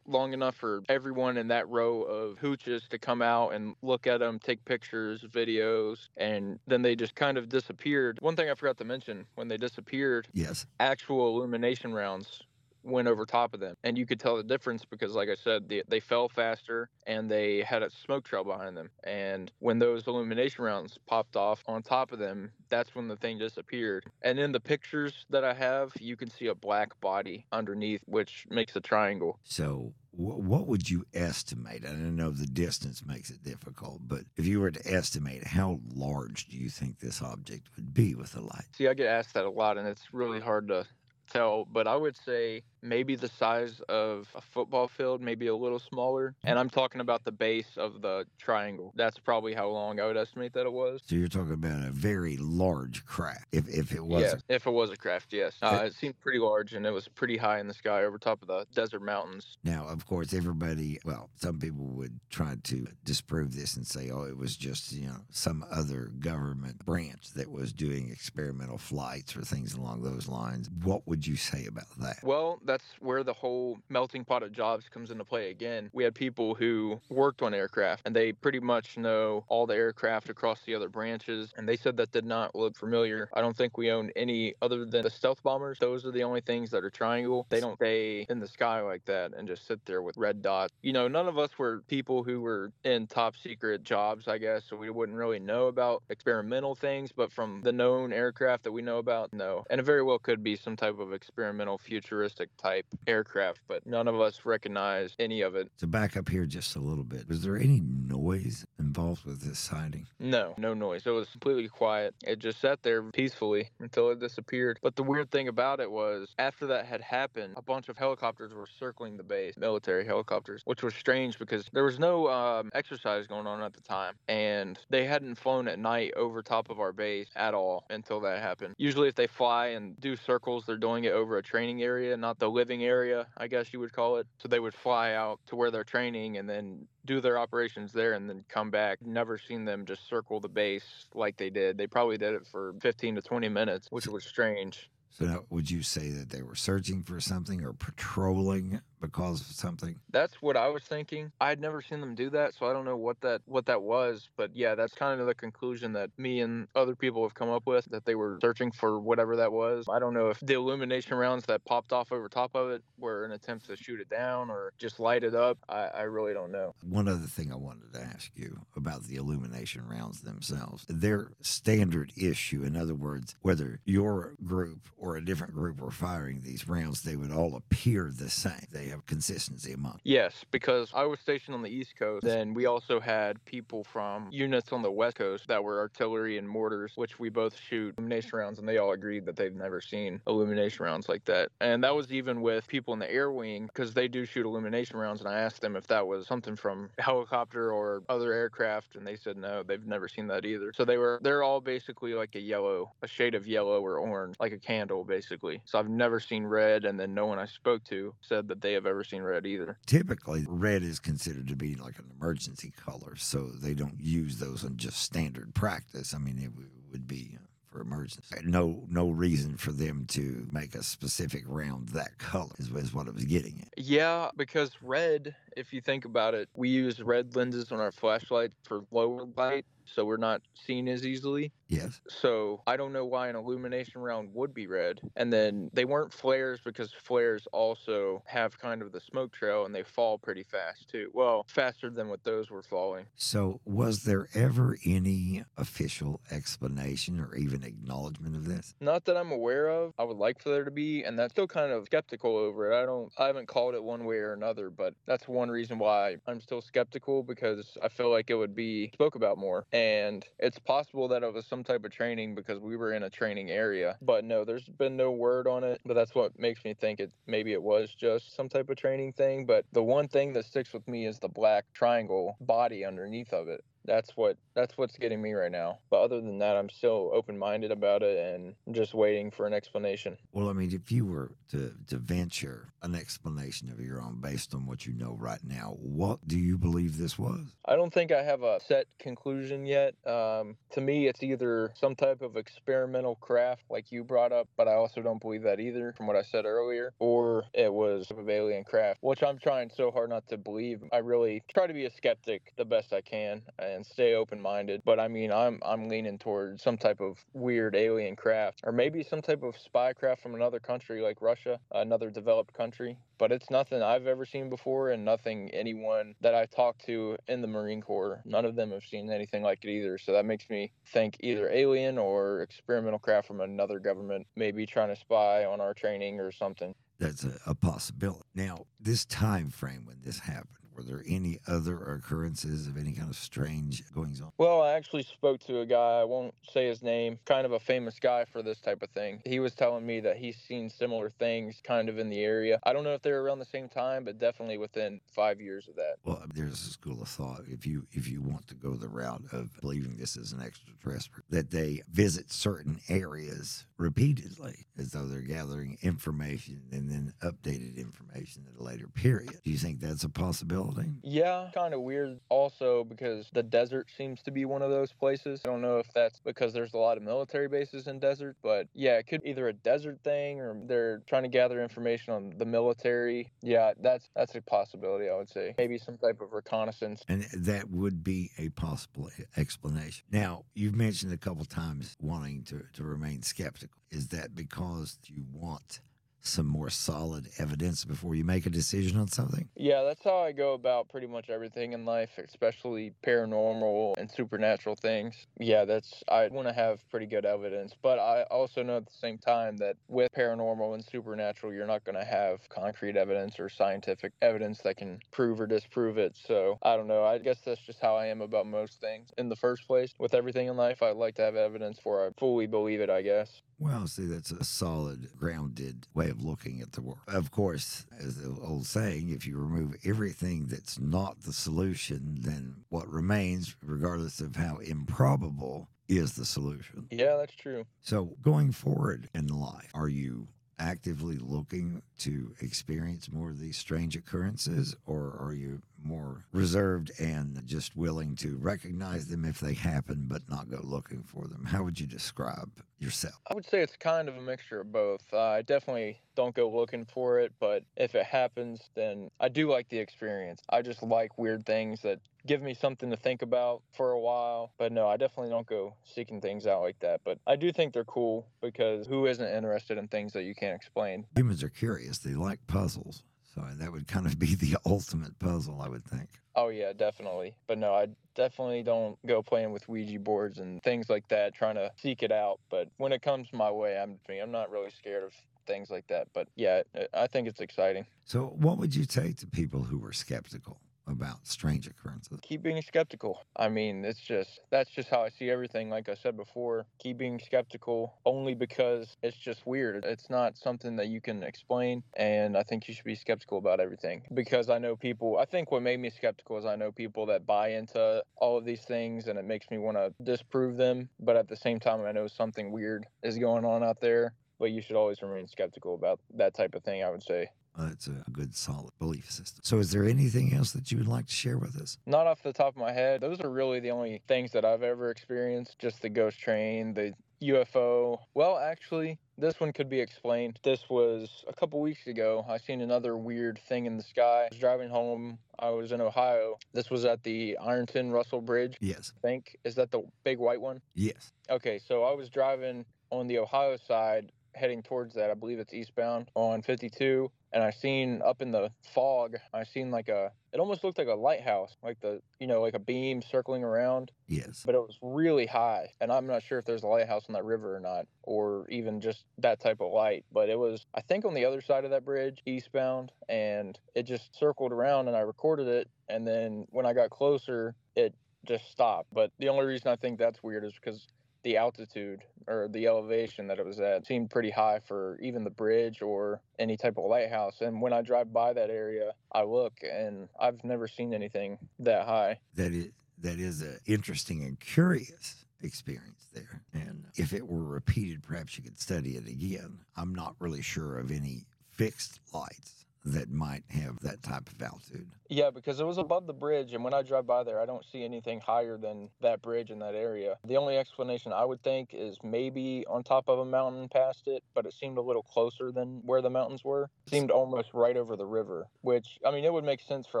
long 0.06 0.32
enough 0.32 0.56
for 0.56 0.82
everyone 0.88 1.36
in 1.36 1.48
that 1.48 1.68
row 1.68 2.02
of 2.02 2.38
hooches 2.38 2.88
to 2.88 2.98
come 2.98 3.22
out 3.22 3.50
and 3.50 3.74
look 3.82 4.06
at 4.06 4.18
them, 4.18 4.38
take 4.38 4.64
pictures, 4.64 5.22
videos, 5.22 6.08
and 6.16 6.58
then 6.66 6.82
they 6.82 6.96
just 6.96 7.14
kind 7.14 7.38
of 7.38 7.48
disappeared. 7.48 8.18
One 8.20 8.36
thing 8.36 8.50
I 8.50 8.54
forgot 8.54 8.76
to 8.78 8.84
mention 8.84 9.03
when 9.34 9.48
they 9.48 9.56
disappeared, 9.56 10.28
Yes. 10.32 10.66
actual 10.80 11.28
illumination 11.36 11.92
rounds 11.92 12.42
went 12.82 13.08
over 13.08 13.24
top 13.24 13.54
of 13.54 13.60
them. 13.60 13.74
And 13.82 13.96
you 13.96 14.04
could 14.06 14.20
tell 14.20 14.36
the 14.36 14.42
difference 14.42 14.84
because 14.84 15.14
like 15.14 15.28
i 15.30 15.34
said 15.34 15.68
they, 15.68 15.82
they 15.88 16.00
fell 16.00 16.28
faster 16.28 16.90
and 17.06 17.30
they 17.30 17.62
had 17.62 17.82
a 17.82 17.90
smoke 17.90 18.24
trail 18.24 18.44
behind 18.44 18.76
them. 18.76 18.90
And 19.04 19.50
when 19.58 19.78
those 19.78 20.06
illumination 20.06 20.64
rounds 20.64 20.98
popped 21.06 21.34
off 21.34 21.62
on 21.66 21.82
top 21.82 22.12
of 22.12 22.18
them 22.18 22.52
that's 22.68 22.94
when 22.94 23.08
the 23.08 23.16
thing 23.16 23.38
disappeared. 23.38 24.04
And 24.22 24.38
in 24.38 24.52
the 24.52 24.60
pictures 24.60 25.24
that 25.30 25.44
i 25.44 25.54
have 25.54 25.92
you 25.98 26.16
can 26.16 26.30
see 26.30 26.48
a 26.48 26.54
black 26.54 26.98
body 27.00 27.46
underneath 27.52 28.02
which 28.04 28.44
makes 28.50 28.76
a 28.76 28.80
triangle. 28.80 29.38
So 29.44 29.94
wh- 30.16 30.38
what 30.40 30.66
would 30.66 30.88
you 30.88 31.04
estimate? 31.14 31.84
I 31.84 31.90
don't 31.90 32.16
know 32.16 32.30
the 32.30 32.46
distance 32.46 33.04
makes 33.04 33.30
it 33.30 33.42
difficult, 33.42 34.00
but 34.06 34.22
if 34.36 34.46
you 34.46 34.60
were 34.60 34.70
to 34.70 34.92
estimate, 34.92 35.46
how 35.46 35.80
large 35.94 36.46
do 36.46 36.56
you 36.56 36.68
think 36.70 36.98
this 36.98 37.22
object 37.22 37.68
would 37.76 37.92
be 37.94 38.14
with 38.14 38.32
the 38.32 38.40
light? 38.40 38.64
see 38.76 38.88
i 38.88 38.94
get 38.94 39.06
asked 39.06 39.34
that 39.34 39.44
a 39.44 39.50
lot 39.50 39.78
and 39.78 39.86
it's 39.86 40.12
really 40.12 40.40
hard 40.40 40.68
to 40.68 40.84
tell 41.30 41.64
but 41.64 41.86
i 41.86 41.96
would 41.96 42.16
say 42.16 42.62
maybe 42.84 43.16
the 43.16 43.28
size 43.28 43.80
of 43.88 44.28
a 44.34 44.40
football 44.40 44.86
field 44.88 45.20
maybe 45.20 45.46
a 45.46 45.56
little 45.56 45.78
smaller 45.78 46.34
and 46.44 46.58
i'm 46.58 46.68
talking 46.70 47.00
about 47.00 47.24
the 47.24 47.32
base 47.32 47.76
of 47.76 48.02
the 48.02 48.24
triangle 48.38 48.92
that's 48.94 49.18
probably 49.18 49.54
how 49.54 49.68
long 49.68 49.98
i 50.00 50.06
would 50.06 50.16
estimate 50.16 50.52
that 50.52 50.66
it 50.66 50.72
was 50.72 51.00
So 51.06 51.16
you're 51.16 51.28
talking 51.28 51.52
about 51.54 51.82
a 51.84 51.90
very 51.90 52.36
large 52.36 53.04
craft. 53.06 53.46
If 53.52 53.68
if 53.68 53.92
it 53.92 54.04
was 54.04 54.22
yes, 54.22 54.42
if 54.48 54.66
it 54.66 54.70
was 54.70 54.90
a 54.90 54.96
craft, 54.96 55.32
yes. 55.32 55.54
Uh, 55.62 55.72
Okay. 55.74 55.86
it 55.86 55.94
seemed 55.94 56.20
pretty 56.20 56.38
large 56.38 56.74
and 56.74 56.84
it 56.86 56.90
was 56.90 57.08
pretty 57.08 57.36
high 57.36 57.58
in 57.60 57.66
the 57.68 57.74
sky 57.74 58.04
over 58.04 58.18
top 58.18 58.42
of 58.42 58.48
the 58.48 58.66
desert 58.74 59.02
mountains. 59.02 59.56
Now, 59.64 59.86
of 59.88 60.06
course, 60.06 60.32
everybody, 60.34 60.98
well, 61.04 61.30
some 61.36 61.58
people 61.58 61.86
would 61.98 62.20
try 62.30 62.56
to 62.64 62.86
disprove 63.04 63.54
this 63.56 63.76
and 63.76 63.86
say, 63.86 64.10
oh, 64.10 64.24
it 64.24 64.36
was 64.36 64.56
just, 64.56 64.92
you 64.92 65.06
know, 65.06 65.20
some 65.30 65.64
other 65.70 66.10
government 66.20 66.84
branch 66.84 67.32
that 67.34 67.50
was 67.50 67.72
doing 67.72 68.10
experimental 68.10 68.78
flights 68.78 69.36
or 69.36 69.42
things 69.42 69.74
along 69.74 70.02
those 70.02 70.28
lines. 70.28 70.68
What 70.82 71.06
would 71.08 71.26
you 71.26 71.36
say 71.36 71.66
about 71.66 71.88
that? 71.98 72.18
Well, 72.22 72.60
that's 72.74 72.96
where 72.98 73.22
the 73.22 73.32
whole 73.32 73.78
melting 73.88 74.24
pot 74.24 74.42
of 74.42 74.50
jobs 74.50 74.88
comes 74.88 75.12
into 75.12 75.24
play 75.24 75.50
again. 75.50 75.88
We 75.92 76.02
had 76.02 76.12
people 76.12 76.56
who 76.56 77.00
worked 77.08 77.40
on 77.40 77.54
aircraft 77.54 78.02
and 78.04 78.16
they 78.16 78.32
pretty 78.32 78.58
much 78.58 78.98
know 78.98 79.44
all 79.46 79.64
the 79.64 79.76
aircraft 79.76 80.28
across 80.28 80.60
the 80.66 80.74
other 80.74 80.88
branches 80.88 81.52
and 81.56 81.68
they 81.68 81.76
said 81.76 81.96
that 81.98 82.10
did 82.10 82.24
not 82.24 82.52
look 82.56 82.76
familiar. 82.76 83.28
I 83.32 83.42
don't 83.42 83.56
think 83.56 83.78
we 83.78 83.92
own 83.92 84.10
any 84.16 84.54
other 84.60 84.86
than 84.86 85.04
the 85.04 85.10
stealth 85.10 85.40
bombers. 85.44 85.78
Those 85.78 86.04
are 86.04 86.10
the 86.10 86.24
only 86.24 86.40
things 86.40 86.68
that 86.72 86.82
are 86.82 86.90
triangle. 86.90 87.46
They 87.48 87.60
don't 87.60 87.76
stay 87.76 88.26
in 88.28 88.40
the 88.40 88.48
sky 88.48 88.80
like 88.80 89.04
that 89.04 89.34
and 89.36 89.46
just 89.46 89.68
sit 89.68 89.78
there 89.86 90.02
with 90.02 90.16
red 90.16 90.42
dots. 90.42 90.72
You 90.82 90.92
know, 90.92 91.06
none 91.06 91.28
of 91.28 91.38
us 91.38 91.56
were 91.56 91.82
people 91.86 92.24
who 92.24 92.40
were 92.40 92.72
in 92.82 93.06
top 93.06 93.36
secret 93.36 93.84
jobs, 93.84 94.26
I 94.26 94.38
guess, 94.38 94.64
so 94.68 94.74
we 94.76 94.90
wouldn't 94.90 95.16
really 95.16 95.38
know 95.38 95.68
about 95.68 96.02
experimental 96.10 96.74
things, 96.74 97.12
but 97.12 97.30
from 97.30 97.60
the 97.62 97.72
known 97.72 98.12
aircraft 98.12 98.64
that 98.64 98.72
we 98.72 98.82
know 98.82 98.98
about, 98.98 99.32
no. 99.32 99.62
And 99.70 99.78
it 99.78 99.84
very 99.84 100.02
well 100.02 100.18
could 100.18 100.42
be 100.42 100.56
some 100.56 100.74
type 100.74 100.98
of 100.98 101.12
experimental 101.12 101.78
futuristic 101.78 102.48
type 102.64 102.86
aircraft, 103.06 103.60
but 103.68 103.86
none 103.86 104.08
of 104.08 104.18
us 104.20 104.40
recognized 104.44 105.16
any 105.18 105.42
of 105.42 105.54
it. 105.54 105.70
To 105.78 105.86
back 105.86 106.16
up 106.16 106.28
here 106.28 106.46
just 106.46 106.76
a 106.76 106.80
little 106.80 107.04
bit, 107.04 107.28
was 107.28 107.42
there 107.42 107.56
any 107.56 107.80
noise 107.80 108.64
involved 108.78 109.24
with 109.26 109.42
this 109.42 109.58
sighting? 109.58 110.06
No, 110.18 110.54
no 110.56 110.72
noise. 110.72 111.06
It 111.06 111.10
was 111.10 111.28
completely 111.28 111.68
quiet. 111.68 112.14
It 112.26 112.38
just 112.38 112.60
sat 112.60 112.82
there 112.82 113.02
peacefully 113.02 113.70
until 113.80 114.10
it 114.10 114.18
disappeared. 114.18 114.78
But 114.82 114.96
the 114.96 115.02
weird 115.02 115.30
thing 115.30 115.48
about 115.48 115.80
it 115.80 115.90
was 115.90 116.34
after 116.38 116.66
that 116.68 116.86
had 116.86 117.02
happened, 117.02 117.54
a 117.56 117.62
bunch 117.62 117.88
of 117.88 117.98
helicopters 117.98 118.54
were 118.54 118.66
circling 118.78 119.16
the 119.16 119.22
base, 119.22 119.54
military 119.58 120.06
helicopters, 120.06 120.62
which 120.64 120.82
was 120.82 120.94
strange 120.94 121.38
because 121.38 121.66
there 121.72 121.84
was 121.84 121.98
no 121.98 122.28
um, 122.28 122.70
exercise 122.72 123.26
going 123.26 123.46
on 123.46 123.62
at 123.62 123.74
the 123.74 123.82
time. 123.82 124.14
And 124.28 124.78
they 124.88 125.04
hadn't 125.04 125.34
flown 125.34 125.68
at 125.68 125.78
night 125.78 126.14
over 126.16 126.40
top 126.42 126.70
of 126.70 126.80
our 126.80 126.92
base 126.92 127.28
at 127.36 127.52
all 127.52 127.84
until 127.90 128.20
that 128.20 128.40
happened. 128.40 128.74
Usually, 128.78 129.08
if 129.08 129.14
they 129.14 129.26
fly 129.26 129.68
and 129.68 130.00
do 130.00 130.16
circles, 130.16 130.64
they're 130.64 130.76
doing 130.78 131.04
it 131.04 131.12
over 131.12 131.36
a 131.36 131.42
training 131.42 131.82
area, 131.82 132.16
not 132.16 132.38
the 132.38 132.53
living 132.54 132.84
area, 132.84 133.26
I 133.36 133.48
guess 133.48 133.72
you 133.72 133.80
would 133.80 133.92
call 133.92 134.16
it. 134.16 134.26
So 134.38 134.48
they 134.48 134.60
would 134.60 134.74
fly 134.74 135.12
out 135.12 135.40
to 135.48 135.56
where 135.56 135.70
they're 135.70 135.84
training 135.84 136.38
and 136.38 136.48
then 136.48 136.86
do 137.04 137.20
their 137.20 137.38
operations 137.38 137.92
there 137.92 138.14
and 138.14 138.28
then 138.28 138.44
come 138.48 138.70
back. 138.70 139.04
Never 139.04 139.36
seen 139.36 139.64
them 139.64 139.84
just 139.84 140.08
circle 140.08 140.40
the 140.40 140.48
base 140.48 141.06
like 141.14 141.36
they 141.36 141.50
did. 141.50 141.76
They 141.76 141.86
probably 141.86 142.16
did 142.16 142.34
it 142.34 142.46
for 142.50 142.74
15 142.80 143.16
to 143.16 143.22
20 143.22 143.48
minutes, 143.48 143.88
which 143.90 144.06
was 144.06 144.24
strange. 144.24 144.88
So 145.10 145.26
now, 145.26 145.44
would 145.48 145.70
you 145.70 145.82
say 145.82 146.08
that 146.10 146.30
they 146.30 146.42
were 146.42 146.56
searching 146.56 147.04
for 147.04 147.20
something 147.20 147.62
or 147.62 147.72
patrolling 147.72 148.80
because 149.06 149.40
of 149.40 149.54
something? 149.54 149.96
That's 150.10 150.40
what 150.40 150.56
I 150.56 150.68
was 150.68 150.82
thinking. 150.82 151.32
I 151.40 151.48
had 151.48 151.60
never 151.60 151.82
seen 151.82 152.00
them 152.00 152.14
do 152.14 152.30
that, 152.30 152.54
so 152.54 152.66
I 152.66 152.72
don't 152.72 152.84
know 152.84 152.96
what 152.96 153.20
that 153.20 153.42
what 153.46 153.66
that 153.66 153.82
was. 153.82 154.28
But 154.36 154.54
yeah, 154.54 154.74
that's 154.74 154.94
kind 154.94 155.20
of 155.20 155.26
the 155.26 155.34
conclusion 155.34 155.92
that 155.94 156.10
me 156.18 156.40
and 156.40 156.68
other 156.74 156.94
people 156.94 157.22
have 157.22 157.34
come 157.34 157.50
up 157.50 157.66
with 157.66 157.84
that 157.86 158.04
they 158.04 158.14
were 158.14 158.38
searching 158.40 158.70
for 158.70 159.00
whatever 159.00 159.36
that 159.36 159.52
was. 159.52 159.86
I 159.90 159.98
don't 159.98 160.14
know 160.14 160.30
if 160.30 160.40
the 160.40 160.54
illumination 160.54 161.16
rounds 161.16 161.44
that 161.46 161.64
popped 161.64 161.92
off 161.92 162.12
over 162.12 162.28
top 162.28 162.54
of 162.54 162.70
it 162.70 162.82
were 162.98 163.24
an 163.24 163.32
attempt 163.32 163.66
to 163.66 163.76
shoot 163.76 164.00
it 164.00 164.08
down 164.08 164.50
or 164.50 164.72
just 164.78 165.00
light 165.00 165.24
it 165.24 165.34
up. 165.34 165.58
I, 165.68 165.86
I 165.86 166.02
really 166.02 166.32
don't 166.32 166.52
know. 166.52 166.74
One 166.82 167.08
other 167.08 167.26
thing 167.26 167.52
I 167.52 167.56
wanted 167.56 167.92
to 167.92 168.00
ask 168.00 168.30
you 168.34 168.60
about 168.76 169.04
the 169.04 169.16
illumination 169.16 169.86
rounds 169.86 170.22
themselves. 170.22 170.84
They're 170.88 171.32
standard 171.40 172.12
issue. 172.16 172.62
In 172.64 172.76
other 172.76 172.94
words, 172.94 173.36
whether 173.42 173.80
your 173.84 174.34
group 174.44 174.88
or 174.96 175.16
a 175.16 175.24
different 175.24 175.54
group 175.54 175.80
were 175.80 175.90
firing 175.90 176.40
these 176.42 176.68
rounds, 176.68 177.02
they 177.02 177.16
would 177.16 177.32
all 177.32 177.56
appear 177.56 178.10
the 178.16 178.30
same. 178.30 178.66
They 178.70 178.88
have 178.94 179.06
consistency 179.06 179.72
among. 179.72 180.00
Yes, 180.04 180.44
because 180.50 180.90
I 180.94 181.04
was 181.04 181.20
stationed 181.20 181.54
on 181.54 181.62
the 181.62 181.70
East 181.70 181.96
Coast, 181.96 182.24
then 182.24 182.54
we 182.54 182.66
also 182.66 183.00
had 183.00 183.44
people 183.44 183.84
from 183.84 184.28
units 184.30 184.72
on 184.72 184.82
the 184.82 184.90
West 184.90 185.16
Coast 185.16 185.48
that 185.48 185.62
were 185.62 185.78
artillery 185.78 186.38
and 186.38 186.48
mortars, 186.48 186.92
which 186.96 187.18
we 187.18 187.28
both 187.28 187.56
shoot 187.56 187.94
illumination 187.98 188.38
rounds, 188.38 188.58
and 188.58 188.68
they 188.68 188.78
all 188.78 188.92
agreed 188.92 189.26
that 189.26 189.36
they've 189.36 189.54
never 189.54 189.80
seen 189.80 190.20
illumination 190.26 190.84
rounds 190.84 191.08
like 191.08 191.24
that. 191.26 191.50
And 191.60 191.82
that 191.84 191.94
was 191.94 192.12
even 192.12 192.40
with 192.40 192.66
people 192.66 192.94
in 192.94 193.00
the 193.00 193.10
air 193.10 193.30
wing, 193.32 193.66
because 193.66 193.94
they 193.94 194.08
do 194.08 194.24
shoot 194.24 194.46
illumination 194.46 194.96
rounds, 194.96 195.20
and 195.20 195.28
I 195.28 195.38
asked 195.38 195.60
them 195.60 195.76
if 195.76 195.86
that 195.88 196.06
was 196.06 196.26
something 196.26 196.56
from 196.56 196.90
helicopter 196.98 197.72
or 197.72 198.02
other 198.08 198.32
aircraft, 198.32 198.96
and 198.96 199.06
they 199.06 199.16
said 199.16 199.36
no, 199.36 199.62
they've 199.62 199.86
never 199.86 200.08
seen 200.08 200.26
that 200.28 200.44
either. 200.44 200.72
So 200.74 200.84
they 200.84 200.96
were 200.96 201.20
they're 201.22 201.42
all 201.42 201.60
basically 201.60 202.14
like 202.14 202.34
a 202.34 202.40
yellow, 202.40 202.92
a 203.02 203.08
shade 203.08 203.34
of 203.34 203.46
yellow 203.46 203.80
or 203.80 203.98
orange, 203.98 204.36
like 204.38 204.52
a 204.52 204.58
candle 204.58 205.04
basically. 205.04 205.60
So 205.64 205.78
I've 205.78 205.88
never 205.88 206.20
seen 206.20 206.44
red, 206.44 206.84
and 206.84 206.98
then 206.98 207.14
no 207.14 207.26
one 207.26 207.38
I 207.38 207.46
spoke 207.46 207.84
to 207.84 208.14
said 208.20 208.48
that 208.48 208.60
they 208.60 208.73
have 208.74 208.86
ever 208.86 209.04
seen 209.04 209.22
red 209.22 209.46
either. 209.46 209.78
Typically, 209.86 210.44
red 210.48 210.82
is 210.82 211.00
considered 211.00 211.48
to 211.48 211.56
be 211.56 211.74
like 211.74 211.98
an 211.98 212.10
emergency 212.20 212.72
color, 212.84 213.16
so 213.16 213.46
they 213.46 213.74
don't 213.74 214.00
use 214.00 214.38
those 214.38 214.64
in 214.64 214.76
just 214.76 215.00
standard 215.00 215.54
practice. 215.54 216.14
I 216.14 216.18
mean, 216.18 216.38
it 216.38 216.50
w- 216.50 216.68
would 216.92 217.08
be 217.08 217.36
uh, 217.36 217.44
for 217.70 217.80
emergency. 217.80 218.36
No, 218.44 218.84
no 218.88 219.10
reason 219.10 219.56
for 219.56 219.72
them 219.72 220.06
to 220.10 220.46
make 220.52 220.74
a 220.74 220.82
specific 220.82 221.42
round 221.46 221.88
that 221.90 222.18
color 222.18 222.52
is, 222.58 222.70
is 222.70 222.94
what 222.94 223.08
I 223.08 223.10
was 223.10 223.24
getting 223.24 223.60
at. 223.62 223.84
Yeah, 223.84 224.30
because 224.36 224.70
red, 224.80 225.34
if 225.56 225.72
you 225.72 225.80
think 225.80 226.04
about 226.04 226.34
it, 226.34 226.48
we 226.54 226.68
use 226.68 227.00
red 227.00 227.34
lenses 227.34 227.72
on 227.72 227.80
our 227.80 227.92
flashlight 227.92 228.52
for 228.62 228.82
lower 228.90 229.26
light, 229.36 229.66
so 229.84 230.04
we're 230.04 230.16
not 230.16 230.42
seen 230.54 230.88
as 230.88 231.06
easily. 231.06 231.52
Yes. 231.68 232.00
So 232.08 232.62
I 232.66 232.76
don't 232.76 232.92
know 232.92 233.04
why 233.04 233.28
an 233.28 233.36
illumination 233.36 234.00
round 234.00 234.30
would 234.34 234.54
be 234.54 234.66
red. 234.66 235.00
And 235.16 235.32
then 235.32 235.70
they 235.72 235.84
weren't 235.84 236.12
flares 236.12 236.60
because 236.64 236.92
flares 236.92 237.46
also 237.52 238.22
have 238.26 238.58
kind 238.58 238.82
of 238.82 238.92
the 238.92 239.00
smoke 239.00 239.32
trail 239.32 239.64
and 239.64 239.74
they 239.74 239.82
fall 239.82 240.18
pretty 240.18 240.44
fast 240.44 240.88
too. 240.88 241.10
Well, 241.12 241.46
faster 241.48 241.90
than 241.90 242.08
what 242.08 242.24
those 242.24 242.50
were 242.50 242.62
falling. 242.62 243.06
So, 243.16 243.60
was 243.64 244.04
there 244.04 244.28
ever 244.34 244.76
any 244.84 245.44
official 245.56 246.20
explanation 246.30 247.20
or 247.20 247.34
even 247.34 247.62
acknowledgement 247.62 248.36
of 248.36 248.46
this? 248.46 248.74
Not 248.80 249.04
that 249.06 249.16
I'm 249.16 249.32
aware 249.32 249.68
of. 249.68 249.92
I 249.98 250.04
would 250.04 250.16
like 250.16 250.40
for 250.40 250.50
there 250.50 250.64
to 250.64 250.70
be, 250.70 251.04
and 251.04 251.18
that's 251.18 251.32
still 251.32 251.46
kind 251.46 251.72
of 251.72 251.86
skeptical 251.86 252.36
over 252.36 252.70
it. 252.70 252.82
I 252.82 252.86
don't, 252.86 253.12
I 253.18 253.26
haven't 253.26 253.48
called 253.48 253.74
it 253.74 253.82
one 253.82 254.04
way 254.04 254.16
or 254.16 254.32
another, 254.32 254.70
but 254.70 254.94
that's 255.06 255.26
one 255.28 255.50
reason 255.50 255.78
why 255.78 256.16
I'm 256.26 256.40
still 256.40 256.60
skeptical 256.60 257.22
because 257.22 257.76
I 257.82 257.88
feel 257.88 258.10
like 258.10 258.30
it 258.30 258.34
would 258.34 258.54
be 258.54 258.90
spoke 258.92 259.14
about 259.14 259.38
more. 259.38 259.66
And 259.74 260.24
it's 260.38 260.60
possible 260.60 261.08
that 261.08 261.24
it 261.24 261.34
was 261.34 261.46
some 261.46 261.64
type 261.64 261.84
of 261.84 261.90
training 261.90 262.36
because 262.36 262.60
we 262.60 262.76
were 262.76 262.92
in 262.92 263.02
a 263.02 263.10
training 263.10 263.50
area. 263.50 263.96
But 264.00 264.24
no, 264.24 264.44
there's 264.44 264.68
been 264.68 264.96
no 264.96 265.10
word 265.10 265.48
on 265.48 265.64
it. 265.64 265.80
But 265.84 265.94
that's 265.94 266.14
what 266.14 266.38
makes 266.38 266.64
me 266.64 266.74
think 266.74 267.00
it 267.00 267.10
maybe 267.26 267.52
it 267.52 267.60
was 267.62 267.92
just 267.92 268.36
some 268.36 268.48
type 268.48 268.70
of 268.70 268.76
training 268.76 269.14
thing. 269.14 269.46
But 269.46 269.64
the 269.72 269.82
one 269.82 270.06
thing 270.06 270.32
that 270.34 270.44
sticks 270.44 270.72
with 270.72 270.86
me 270.86 271.06
is 271.06 271.18
the 271.18 271.28
black 271.28 271.64
triangle 271.74 272.36
body 272.40 272.84
underneath 272.84 273.32
of 273.32 273.48
it 273.48 273.64
that's 273.84 274.16
what 274.16 274.36
that's 274.54 274.76
what's 274.78 274.96
getting 274.96 275.20
me 275.20 275.32
right 275.32 275.50
now. 275.50 275.78
But 275.90 276.02
other 276.02 276.20
than 276.20 276.38
that, 276.38 276.56
I'm 276.56 276.70
still 276.70 277.10
open 277.12 277.38
minded 277.38 277.70
about 277.70 278.02
it 278.02 278.18
and 278.18 278.54
just 278.74 278.94
waiting 278.94 279.30
for 279.30 279.46
an 279.46 279.52
explanation. 279.52 280.16
Well, 280.32 280.48
I 280.48 280.52
mean, 280.52 280.72
if 280.72 280.90
you 280.90 281.06
were 281.06 281.32
to 281.50 281.72
to 281.88 281.96
venture 281.96 282.68
an 282.82 282.94
explanation 282.94 283.70
of 283.70 283.80
your 283.80 284.00
own 284.00 284.20
based 284.20 284.54
on 284.54 284.66
what 284.66 284.86
you 284.86 284.92
know 284.92 285.16
right 285.18 285.42
now, 285.42 285.76
what 285.80 286.26
do 286.26 286.38
you 286.38 286.58
believe 286.58 286.98
this 286.98 287.18
was? 287.18 287.54
I 287.66 287.76
don't 287.76 287.92
think 287.92 288.12
I 288.12 288.22
have 288.22 288.42
a 288.42 288.60
set 288.60 288.86
conclusion 288.98 289.64
yet. 289.66 289.94
Um, 290.06 290.56
to 290.72 290.80
me, 290.80 291.06
it's 291.06 291.22
either 291.22 291.72
some 291.74 291.94
type 291.94 292.22
of 292.22 292.36
experimental 292.36 293.16
craft, 293.16 293.62
like 293.70 293.90
you 293.90 294.04
brought 294.04 294.32
up, 294.32 294.48
but 294.56 294.68
I 294.68 294.74
also 294.74 295.00
don't 295.00 295.20
believe 295.20 295.42
that 295.42 295.60
either, 295.60 295.92
from 295.96 296.06
what 296.06 296.16
I 296.16 296.22
said 296.22 296.44
earlier, 296.44 296.92
or 296.98 297.44
it 297.54 297.72
was 297.72 298.10
of 298.10 298.28
alien 298.28 298.64
craft, 298.64 298.98
which 299.02 299.22
I'm 299.22 299.38
trying 299.38 299.70
so 299.74 299.90
hard 299.90 300.10
not 300.10 300.28
to 300.28 300.36
believe. 300.36 300.82
I 300.92 300.98
really 300.98 301.42
try 301.52 301.66
to 301.66 301.74
be 301.74 301.86
a 301.86 301.90
skeptic 301.90 302.52
the 302.56 302.64
best 302.64 302.92
I 302.92 303.00
can 303.00 303.42
and 303.74 303.84
stay 303.84 304.14
open 304.14 304.40
minded. 304.40 304.82
But 304.84 305.00
I 305.00 305.08
mean, 305.08 305.32
I'm 305.32 305.60
I'm 305.64 305.88
leaning 305.88 306.18
towards 306.18 306.62
some 306.62 306.76
type 306.76 307.00
of 307.00 307.18
weird 307.32 307.74
alien 307.74 308.16
craft, 308.16 308.60
or 308.64 308.72
maybe 308.72 309.02
some 309.02 309.22
type 309.22 309.42
of 309.42 309.56
spy 309.58 309.92
craft 309.92 310.22
from 310.22 310.34
another 310.34 310.60
country 310.60 311.00
like 311.00 311.20
Russia, 311.20 311.60
another 311.72 312.10
developed 312.10 312.54
country. 312.54 312.96
But 313.18 313.30
it's 313.30 313.50
nothing 313.50 313.82
I've 313.82 314.06
ever 314.06 314.24
seen 314.24 314.50
before, 314.50 314.90
and 314.90 315.04
nothing 315.04 315.50
anyone 315.50 316.14
that 316.20 316.34
I 316.34 316.46
talked 316.46 316.84
to 316.86 317.16
in 317.28 317.40
the 317.40 317.46
Marine 317.46 317.80
Corps, 317.80 318.20
none 318.24 318.44
of 318.44 318.56
them 318.56 318.70
have 318.72 318.82
seen 318.82 319.10
anything 319.10 319.42
like 319.42 319.64
it 319.64 319.70
either. 319.70 319.98
So 319.98 320.12
that 320.12 320.24
makes 320.24 320.50
me 320.50 320.72
think 320.92 321.16
either 321.20 321.48
alien 321.50 321.98
or 321.98 322.40
experimental 322.42 322.98
craft 322.98 323.28
from 323.28 323.40
another 323.40 323.78
government, 323.78 324.26
maybe 324.36 324.66
trying 324.66 324.88
to 324.88 325.00
spy 325.00 325.44
on 325.44 325.60
our 325.60 325.74
training 325.74 326.20
or 326.20 326.32
something. 326.32 326.74
That's 326.98 327.24
a, 327.24 327.38
a 327.46 327.54
possibility. 327.54 328.24
Now, 328.34 328.66
this 328.80 329.04
time 329.04 329.50
frame 329.50 329.84
when 329.84 330.00
this 330.02 330.20
happened 330.20 330.63
were 330.74 330.82
there 330.82 331.02
any 331.06 331.40
other 331.46 331.78
occurrences 331.78 332.66
of 332.66 332.76
any 332.76 332.92
kind 332.92 333.08
of 333.08 333.16
strange 333.16 333.82
goings 333.92 334.20
on? 334.20 334.32
Well, 334.38 334.62
I 334.62 334.72
actually 334.72 335.04
spoke 335.04 335.40
to 335.46 335.60
a 335.60 335.66
guy, 335.66 336.00
I 336.00 336.04
won't 336.04 336.34
say 336.50 336.66
his 336.66 336.82
name, 336.82 337.18
kind 337.24 337.46
of 337.46 337.52
a 337.52 337.60
famous 337.60 337.98
guy 338.00 338.24
for 338.24 338.42
this 338.42 338.60
type 338.60 338.82
of 338.82 338.90
thing. 338.90 339.20
He 339.24 339.40
was 339.40 339.54
telling 339.54 339.86
me 339.86 340.00
that 340.00 340.16
he's 340.16 340.36
seen 340.36 340.68
similar 340.68 341.10
things 341.10 341.60
kind 341.62 341.88
of 341.88 341.98
in 341.98 342.10
the 342.10 342.20
area. 342.20 342.58
I 342.64 342.72
don't 342.72 342.84
know 342.84 342.94
if 342.94 343.02
they're 343.02 343.22
around 343.22 343.38
the 343.38 343.44
same 343.44 343.68
time, 343.68 344.04
but 344.04 344.18
definitely 344.18 344.58
within 344.58 345.00
five 345.14 345.40
years 345.40 345.68
of 345.68 345.76
that. 345.76 345.96
Well, 346.04 346.22
there's 346.34 346.66
a 346.66 346.70
school 346.70 347.02
of 347.02 347.08
thought 347.08 347.42
if 347.48 347.66
you 347.66 347.86
if 347.92 348.08
you 348.08 348.22
want 348.22 348.48
to 348.48 348.54
go 348.54 348.74
the 348.74 348.88
route 348.88 349.22
of 349.32 349.50
believing 349.60 349.96
this 349.96 350.16
is 350.16 350.32
an 350.32 350.42
extraterrestrial, 350.42 351.24
that 351.30 351.50
they 351.50 351.82
visit 351.90 352.32
certain 352.32 352.80
areas 352.88 353.66
repeatedly 353.78 354.66
as 354.78 354.92
though 354.92 355.06
they're 355.06 355.20
gathering 355.20 355.78
information 355.82 356.62
and 356.72 356.90
then 356.90 357.12
updated 357.22 357.76
information 357.76 358.44
at 358.52 358.60
a 358.60 358.62
later 358.62 358.88
period. 358.88 359.38
Do 359.44 359.50
you 359.50 359.58
think 359.58 359.80
that's 359.80 360.04
a 360.04 360.08
possibility? 360.08 360.63
Yeah, 361.02 361.48
kind 361.54 361.74
of 361.74 361.80
weird 361.80 362.18
also 362.28 362.84
because 362.84 363.28
the 363.32 363.42
desert 363.42 363.88
seems 363.96 364.22
to 364.22 364.30
be 364.30 364.44
one 364.44 364.62
of 364.62 364.70
those 364.70 364.92
places. 364.92 365.40
I 365.44 365.48
don't 365.48 365.62
know 365.62 365.78
if 365.78 365.92
that's 365.94 366.20
because 366.20 366.52
there's 366.52 366.74
a 366.74 366.78
lot 366.78 366.96
of 366.96 367.02
military 367.02 367.48
bases 367.48 367.86
in 367.86 367.98
desert, 367.98 368.36
but 368.42 368.68
yeah, 368.74 368.98
it 368.98 369.06
could 369.06 369.22
be 369.22 369.30
either 369.30 369.48
a 369.48 369.52
desert 369.52 369.98
thing 370.02 370.40
or 370.40 370.56
they're 370.66 371.02
trying 371.06 371.24
to 371.24 371.28
gather 371.28 371.62
information 371.62 372.14
on 372.14 372.34
the 372.38 372.44
military. 372.44 373.30
Yeah, 373.42 373.72
that's 373.80 374.08
that's 374.14 374.34
a 374.34 374.42
possibility, 374.42 375.08
I 375.08 375.16
would 375.16 375.30
say. 375.30 375.54
Maybe 375.58 375.78
some 375.78 375.98
type 375.98 376.20
of 376.20 376.32
reconnaissance. 376.32 377.02
And 377.08 377.26
that 377.32 377.70
would 377.70 378.02
be 378.02 378.30
a 378.38 378.48
possible 378.50 379.10
explanation. 379.36 380.04
Now, 380.10 380.44
you've 380.54 380.74
mentioned 380.74 381.12
a 381.12 381.18
couple 381.18 381.44
times 381.44 381.96
wanting 382.00 382.44
to, 382.44 382.62
to 382.74 382.84
remain 382.84 383.22
skeptical. 383.22 383.78
Is 383.90 384.08
that 384.08 384.34
because 384.34 384.98
you 385.06 385.24
want 385.32 385.80
some 386.26 386.46
more 386.46 386.70
solid 386.70 387.28
evidence 387.38 387.84
before 387.84 388.14
you 388.14 388.24
make 388.24 388.46
a 388.46 388.50
decision 388.50 388.98
on 388.98 389.08
something? 389.08 389.48
Yeah, 389.54 389.82
that's 389.82 390.02
how 390.02 390.18
I 390.18 390.32
go 390.32 390.54
about 390.54 390.88
pretty 390.88 391.06
much 391.06 391.30
everything 391.30 391.72
in 391.72 391.84
life, 391.84 392.10
especially 392.18 392.92
paranormal 393.06 393.94
and 393.98 394.10
supernatural 394.10 394.76
things. 394.76 395.26
Yeah, 395.38 395.64
that's 395.64 396.02
I 396.08 396.28
want 396.28 396.48
to 396.48 396.54
have 396.54 396.80
pretty 396.90 397.06
good 397.06 397.24
evidence, 397.24 397.74
but 397.82 397.98
I 397.98 398.22
also 398.30 398.62
know 398.62 398.78
at 398.78 398.86
the 398.86 398.92
same 398.92 399.18
time 399.18 399.58
that 399.58 399.76
with 399.88 400.10
paranormal 400.16 400.74
and 400.74 400.84
supernatural, 400.84 401.52
you're 401.52 401.66
not 401.66 401.84
going 401.84 401.98
to 401.98 402.04
have 402.04 402.40
concrete 402.48 402.96
evidence 402.96 403.38
or 403.38 403.48
scientific 403.48 404.12
evidence 404.22 404.58
that 404.64 404.76
can 404.76 404.98
prove 405.12 405.40
or 405.40 405.46
disprove 405.46 405.98
it. 405.98 406.16
So, 406.26 406.58
I 406.62 406.76
don't 406.76 406.88
know. 406.88 407.04
I 407.04 407.18
guess 407.18 407.38
that's 407.44 407.60
just 407.60 407.80
how 407.80 407.96
I 407.96 408.06
am 408.06 408.22
about 408.22 408.46
most 408.46 408.80
things 408.80 409.10
in 409.18 409.28
the 409.28 409.36
first 409.36 409.66
place. 409.66 409.92
With 409.98 410.14
everything 410.14 410.48
in 410.48 410.56
life, 410.56 410.82
I 410.82 410.90
like 410.90 411.16
to 411.16 411.22
have 411.22 411.36
evidence 411.36 411.78
for 411.78 412.06
I 412.06 412.10
fully 412.18 412.46
believe 412.46 412.80
it, 412.80 412.90
I 412.90 413.02
guess. 413.02 413.42
Well, 413.58 413.86
see, 413.86 414.06
that's 414.06 414.32
a 414.32 414.44
solid, 414.44 415.10
grounded 415.16 415.86
way 415.94 416.10
of 416.14 416.24
looking 416.24 416.60
at 416.60 416.72
the 416.72 416.82
world. 416.82 417.00
Of 417.08 417.30
course, 417.30 417.86
as 417.98 418.16
the 418.16 418.38
old 418.40 418.66
saying, 418.66 419.10
if 419.10 419.26
you 419.26 419.36
remove 419.36 419.76
everything 419.84 420.46
that's 420.46 420.78
not 420.78 421.22
the 421.22 421.32
solution, 421.32 422.18
then 422.20 422.64
what 422.68 422.88
remains, 422.88 423.56
regardless 423.62 424.20
of 424.20 424.36
how 424.36 424.58
improbable, 424.58 425.68
is 425.88 426.14
the 426.14 426.24
solution. 426.24 426.86
Yeah, 426.90 427.16
that's 427.16 427.34
true. 427.34 427.66
So, 427.82 428.16
going 428.22 428.52
forward 428.52 429.08
in 429.14 429.26
life, 429.26 429.70
are 429.74 429.88
you 429.88 430.28
actively 430.58 431.18
looking 431.18 431.82
to 431.98 432.34
experience 432.40 433.10
more 433.10 433.30
of 433.30 433.40
these 433.40 433.58
strange 433.58 433.96
occurrences, 433.96 434.76
or 434.86 435.18
are 435.20 435.34
you 435.34 435.60
more 435.84 436.24
reserved 436.32 436.90
and 436.98 437.42
just 437.44 437.76
willing 437.76 438.16
to 438.16 438.36
recognize 438.38 439.06
them 439.06 439.24
if 439.24 439.40
they 439.40 439.54
happen, 439.54 440.06
but 440.08 440.28
not 440.28 440.50
go 440.50 440.60
looking 440.62 441.02
for 441.02 441.26
them? 441.26 441.44
How 441.44 441.62
would 441.62 441.78
you 441.78 441.86
describe 441.86 442.50
yourself? 442.78 443.20
I 443.30 443.34
would 443.34 443.46
say 443.46 443.60
it's 443.60 443.76
kind 443.76 444.08
of 444.08 444.16
a 444.16 444.20
mixture 444.20 444.60
of 444.60 444.72
both. 444.72 445.02
Uh, 445.12 445.20
I 445.20 445.42
definitely 445.42 446.00
don't 446.14 446.34
go 446.34 446.48
looking 446.48 446.84
for 446.84 447.18
it, 447.18 447.32
but 447.40 447.64
if 447.76 447.94
it 447.94 448.06
happens, 448.06 448.70
then 448.74 449.10
I 449.20 449.28
do 449.28 449.50
like 449.50 449.68
the 449.68 449.78
experience. 449.78 450.40
I 450.48 450.62
just 450.62 450.82
like 450.82 451.18
weird 451.18 451.44
things 451.46 451.82
that 451.82 452.00
give 452.26 452.42
me 452.42 452.54
something 452.54 452.90
to 452.90 452.96
think 452.96 453.22
about 453.22 453.62
for 453.76 453.92
a 453.92 454.00
while. 454.00 454.52
But 454.58 454.72
no, 454.72 454.88
I 454.88 454.96
definitely 454.96 455.30
don't 455.30 455.46
go 455.46 455.74
seeking 455.84 456.20
things 456.20 456.46
out 456.46 456.62
like 456.62 456.78
that. 456.80 457.00
But 457.04 457.18
I 457.26 457.36
do 457.36 457.52
think 457.52 457.74
they're 457.74 457.84
cool 457.84 458.26
because 458.40 458.86
who 458.86 459.06
isn't 459.06 459.26
interested 459.26 459.78
in 459.78 459.88
things 459.88 460.12
that 460.12 460.22
you 460.22 460.34
can't 460.34 460.56
explain? 460.56 461.06
Humans 461.16 461.42
are 461.42 461.50
curious, 461.50 461.98
they 461.98 462.14
like 462.14 462.40
puzzles. 462.46 463.02
So 463.34 463.44
that 463.58 463.72
would 463.72 463.88
kind 463.88 464.06
of 464.06 464.18
be 464.18 464.34
the 464.34 464.56
ultimate 464.66 465.18
puzzle, 465.18 465.60
I 465.60 465.68
would 465.68 465.84
think. 465.84 466.08
Oh 466.36 466.48
yeah, 466.48 466.72
definitely. 466.72 467.34
But 467.46 467.58
no, 467.58 467.74
I 467.74 467.88
definitely 468.14 468.62
don't 468.62 468.98
go 469.06 469.22
playing 469.22 469.52
with 469.52 469.68
Ouija 469.68 469.98
boards 469.98 470.38
and 470.38 470.62
things 470.62 470.88
like 470.88 471.06
that, 471.08 471.34
trying 471.34 471.54
to 471.56 471.70
seek 471.76 472.02
it 472.02 472.12
out. 472.12 472.40
But 472.50 472.68
when 472.76 472.92
it 472.92 473.02
comes 473.02 473.28
my 473.32 473.50
way, 473.50 473.78
I'm 473.78 473.98
I'm 474.08 474.32
not 474.32 474.50
really 474.50 474.70
scared 474.70 475.04
of 475.04 475.12
things 475.46 475.70
like 475.70 475.86
that. 475.88 476.08
But 476.12 476.28
yeah, 476.36 476.62
I 476.92 477.06
think 477.06 477.28
it's 477.28 477.40
exciting. 477.40 477.86
So, 478.04 478.34
what 478.36 478.58
would 478.58 478.74
you 478.74 478.84
say 478.84 479.12
to 479.12 479.26
people 479.26 479.62
who 479.62 479.78
were 479.78 479.92
skeptical? 479.92 480.60
About 480.86 481.26
strange 481.26 481.66
occurrences. 481.66 482.18
Keep 482.22 482.42
being 482.42 482.60
skeptical. 482.62 483.24
I 483.36 483.48
mean, 483.48 483.84
it's 483.84 484.00
just 484.00 484.40
that's 484.50 484.70
just 484.70 484.88
how 484.88 485.02
I 485.02 485.08
see 485.08 485.30
everything. 485.30 485.70
Like 485.70 485.88
I 485.88 485.94
said 485.94 486.16
before, 486.16 486.66
keep 486.78 486.98
being 486.98 487.18
skeptical 487.18 487.94
only 488.04 488.34
because 488.34 488.96
it's 489.02 489.16
just 489.16 489.46
weird. 489.46 489.84
It's 489.84 490.10
not 490.10 490.36
something 490.36 490.76
that 490.76 490.88
you 490.88 491.00
can 491.00 491.22
explain, 491.22 491.82
and 491.96 492.36
I 492.36 492.42
think 492.42 492.68
you 492.68 492.74
should 492.74 492.84
be 492.84 492.94
skeptical 492.94 493.38
about 493.38 493.60
everything 493.60 494.02
because 494.12 494.50
I 494.50 494.58
know 494.58 494.76
people. 494.76 495.18
I 495.18 495.24
think 495.24 495.50
what 495.50 495.62
made 495.62 495.80
me 495.80 495.90
skeptical 495.90 496.38
is 496.38 496.44
I 496.44 496.56
know 496.56 496.72
people 496.72 497.06
that 497.06 497.26
buy 497.26 497.48
into 497.48 498.02
all 498.16 498.36
of 498.36 498.44
these 498.44 498.62
things, 498.62 499.08
and 499.08 499.18
it 499.18 499.24
makes 499.24 499.50
me 499.50 499.58
want 499.58 499.76
to 499.76 499.92
disprove 500.02 500.56
them. 500.56 500.88
But 501.00 501.16
at 501.16 501.28
the 501.28 501.36
same 501.36 501.60
time, 501.60 501.84
I 501.84 501.92
know 501.92 502.06
something 502.06 502.52
weird 502.52 502.86
is 503.02 503.18
going 503.18 503.44
on 503.44 503.62
out 503.62 503.80
there. 503.80 504.14
But 504.40 504.50
you 504.50 504.60
should 504.60 504.76
always 504.76 505.00
remain 505.00 505.28
skeptical 505.28 505.74
about 505.74 506.00
that 506.14 506.34
type 506.34 506.54
of 506.56 506.64
thing. 506.64 506.82
I 506.82 506.90
would 506.90 507.04
say. 507.04 507.28
That's 507.56 507.86
a 507.86 508.04
good, 508.12 508.34
solid 508.34 508.72
belief 508.78 509.10
system. 509.10 509.40
So, 509.44 509.58
is 509.58 509.70
there 509.70 509.84
anything 509.84 510.34
else 510.34 510.52
that 510.52 510.72
you 510.72 510.78
would 510.78 510.88
like 510.88 511.06
to 511.06 511.12
share 511.12 511.38
with 511.38 511.56
us? 511.56 511.78
Not 511.86 512.06
off 512.06 512.22
the 512.22 512.32
top 512.32 512.54
of 512.54 512.56
my 512.56 512.72
head. 512.72 513.00
Those 513.00 513.20
are 513.20 513.30
really 513.30 513.60
the 513.60 513.70
only 513.70 514.02
things 514.08 514.32
that 514.32 514.44
I've 514.44 514.62
ever 514.62 514.90
experienced. 514.90 515.58
Just 515.58 515.80
the 515.80 515.88
ghost 515.88 516.18
train, 516.18 516.74
the 516.74 516.94
UFO. 517.22 517.98
Well, 518.14 518.38
actually, 518.38 518.98
this 519.16 519.40
one 519.40 519.52
could 519.52 519.70
be 519.70 519.80
explained. 519.80 520.40
This 520.42 520.68
was 520.68 521.24
a 521.28 521.32
couple 521.32 521.60
weeks 521.60 521.86
ago. 521.86 522.24
I 522.28 522.38
seen 522.38 522.60
another 522.60 522.96
weird 522.96 523.38
thing 523.48 523.66
in 523.66 523.76
the 523.76 523.82
sky. 523.82 524.24
I 524.24 524.28
was 524.30 524.40
driving 524.40 524.68
home. 524.68 525.18
I 525.38 525.50
was 525.50 525.72
in 525.72 525.80
Ohio. 525.80 526.38
This 526.52 526.70
was 526.70 526.84
at 526.84 527.02
the 527.02 527.36
Ironton 527.40 527.90
Russell 527.92 528.20
Bridge. 528.20 528.56
Yes. 528.60 528.92
I 528.98 529.00
think. 529.00 529.36
Is 529.44 529.54
that 529.54 529.70
the 529.70 529.82
big 530.02 530.18
white 530.18 530.40
one? 530.40 530.60
Yes. 530.74 531.12
Okay, 531.30 531.60
so 531.64 531.84
I 531.84 531.94
was 531.94 532.08
driving 532.08 532.64
on 532.90 533.06
the 533.06 533.18
Ohio 533.18 533.56
side 533.56 534.12
heading 534.34 534.62
towards 534.62 534.94
that. 534.94 535.10
I 535.10 535.14
believe 535.14 535.38
it's 535.38 535.54
eastbound 535.54 536.10
on 536.14 536.42
52 536.42 537.10
and 537.34 537.42
I 537.42 537.50
seen 537.50 538.00
up 538.02 538.22
in 538.22 538.30
the 538.30 538.52
fog, 538.62 539.16
I 539.34 539.42
seen 539.42 539.72
like 539.72 539.88
a, 539.88 540.12
it 540.32 540.38
almost 540.38 540.62
looked 540.62 540.78
like 540.78 540.86
a 540.86 540.94
lighthouse, 540.94 541.56
like 541.64 541.80
the, 541.80 542.00
you 542.20 542.28
know, 542.28 542.40
like 542.40 542.54
a 542.54 542.60
beam 542.60 543.02
circling 543.02 543.42
around. 543.42 543.90
Yes. 544.06 544.44
But 544.46 544.54
it 544.54 544.60
was 544.60 544.78
really 544.80 545.26
high. 545.26 545.72
And 545.80 545.90
I'm 545.90 546.06
not 546.06 546.22
sure 546.22 546.38
if 546.38 546.44
there's 546.44 546.62
a 546.62 546.68
lighthouse 546.68 547.06
on 547.08 547.14
that 547.14 547.24
river 547.24 547.56
or 547.56 547.58
not, 547.58 547.86
or 548.04 548.48
even 548.50 548.80
just 548.80 549.04
that 549.18 549.40
type 549.40 549.60
of 549.60 549.72
light. 549.72 550.04
But 550.12 550.28
it 550.28 550.38
was, 550.38 550.64
I 550.76 550.80
think, 550.80 551.04
on 551.04 551.12
the 551.12 551.24
other 551.24 551.40
side 551.42 551.64
of 551.64 551.72
that 551.72 551.84
bridge, 551.84 552.22
eastbound, 552.24 552.92
and 553.08 553.58
it 553.74 553.82
just 553.82 554.16
circled 554.16 554.52
around 554.52 554.86
and 554.86 554.96
I 554.96 555.00
recorded 555.00 555.48
it. 555.48 555.68
And 555.88 556.06
then 556.06 556.46
when 556.50 556.66
I 556.66 556.72
got 556.72 556.90
closer, 556.90 557.56
it 557.74 557.96
just 558.24 558.48
stopped. 558.48 558.88
But 558.92 559.10
the 559.18 559.28
only 559.28 559.44
reason 559.44 559.72
I 559.72 559.76
think 559.76 559.98
that's 559.98 560.22
weird 560.22 560.44
is 560.44 560.54
because 560.54 560.86
the 561.24 561.36
altitude 561.36 562.04
or 562.26 562.48
the 562.48 562.66
elevation 562.66 563.26
that 563.26 563.38
it 563.38 563.44
was 563.44 563.58
at 563.58 563.86
seemed 563.86 564.10
pretty 564.10 564.30
high 564.30 564.60
for 564.66 564.98
even 565.00 565.24
the 565.24 565.30
bridge 565.30 565.82
or 565.82 566.20
any 566.38 566.56
type 566.56 566.78
of 566.78 566.84
lighthouse. 566.84 567.40
And 567.40 567.60
when 567.60 567.72
I 567.72 567.82
drive 567.82 568.12
by 568.12 568.32
that 568.32 568.50
area, 568.50 568.92
I 569.12 569.24
look 569.24 569.54
and 569.62 570.08
I've 570.20 570.42
never 570.44 570.68
seen 570.68 570.94
anything 570.94 571.38
that 571.58 571.86
high. 571.86 572.20
That 572.34 572.52
is 572.52 572.68
that 573.00 573.18
is 573.18 573.42
an 573.42 573.58
interesting 573.66 574.22
and 574.22 574.38
curious 574.38 575.24
experience 575.42 576.06
there. 576.14 576.42
And 576.52 576.84
if 576.96 577.12
it 577.12 577.26
were 577.26 577.42
repeated, 577.42 578.02
perhaps 578.02 578.38
you 578.38 578.44
could 578.44 578.60
study 578.60 578.92
it 578.92 579.08
again. 579.08 579.58
I'm 579.76 579.94
not 579.94 580.14
really 580.18 580.42
sure 580.42 580.78
of 580.78 580.90
any 580.90 581.26
fixed 581.52 582.00
lights 582.12 582.63
that 582.84 583.10
might 583.10 583.44
have 583.48 583.78
that 583.80 584.02
type 584.02 584.28
of 584.28 584.40
altitude. 584.42 584.88
Yeah, 585.08 585.30
because 585.30 585.60
it 585.60 585.66
was 585.66 585.78
above 585.78 586.06
the 586.06 586.12
bridge, 586.12 586.52
and 586.52 586.64
when 586.64 586.74
I 586.74 586.82
drive 586.82 587.06
by 587.06 587.24
there, 587.24 587.40
I 587.40 587.46
don't 587.46 587.64
see 587.64 587.84
anything 587.84 588.20
higher 588.20 588.56
than 588.56 588.88
that 589.00 589.22
bridge 589.22 589.50
in 589.50 589.58
that 589.60 589.74
area. 589.74 590.16
The 590.26 590.36
only 590.36 590.56
explanation 590.56 591.12
I 591.12 591.24
would 591.24 591.42
think 591.42 591.70
is 591.72 591.96
maybe 592.02 592.64
on 592.68 592.82
top 592.82 593.08
of 593.08 593.18
a 593.18 593.24
mountain 593.24 593.68
past 593.68 594.06
it, 594.06 594.22
but 594.34 594.46
it 594.46 594.54
seemed 594.54 594.78
a 594.78 594.82
little 594.82 595.02
closer 595.02 595.52
than 595.52 595.82
where 595.84 596.02
the 596.02 596.10
mountains 596.10 596.44
were. 596.44 596.70
It 596.86 596.90
seemed 596.90 597.10
almost 597.10 597.50
right 597.54 597.76
over 597.76 597.96
the 597.96 598.06
river, 598.06 598.46
which, 598.62 598.98
I 599.06 599.10
mean, 599.10 599.24
it 599.24 599.32
would 599.32 599.44
make 599.44 599.60
sense 599.60 599.86
for 599.86 600.00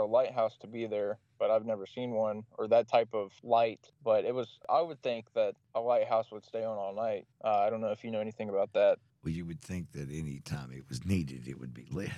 a 0.00 0.06
lighthouse 0.06 0.56
to 0.58 0.66
be 0.66 0.86
there, 0.86 1.18
but 1.38 1.50
I've 1.50 1.66
never 1.66 1.86
seen 1.86 2.10
one 2.12 2.44
or 2.58 2.66
that 2.68 2.88
type 2.88 3.12
of 3.12 3.32
light. 3.42 3.90
But 4.02 4.24
it 4.24 4.34
was, 4.34 4.58
I 4.68 4.80
would 4.80 5.02
think 5.02 5.26
that 5.34 5.54
a 5.74 5.80
lighthouse 5.80 6.30
would 6.32 6.44
stay 6.44 6.64
on 6.64 6.76
all 6.76 6.94
night. 6.94 7.26
Uh, 7.42 7.58
I 7.58 7.70
don't 7.70 7.80
know 7.80 7.92
if 7.92 8.04
you 8.04 8.10
know 8.10 8.20
anything 8.20 8.48
about 8.48 8.72
that. 8.74 8.98
Well, 9.24 9.32
you 9.32 9.46
would 9.46 9.62
think 9.62 9.90
that 9.92 10.10
any 10.10 10.40
time 10.44 10.70
it 10.70 10.84
was 10.88 11.04
needed, 11.06 11.48
it 11.48 11.58
would 11.58 11.72
be 11.72 11.86
lit. 11.90 12.10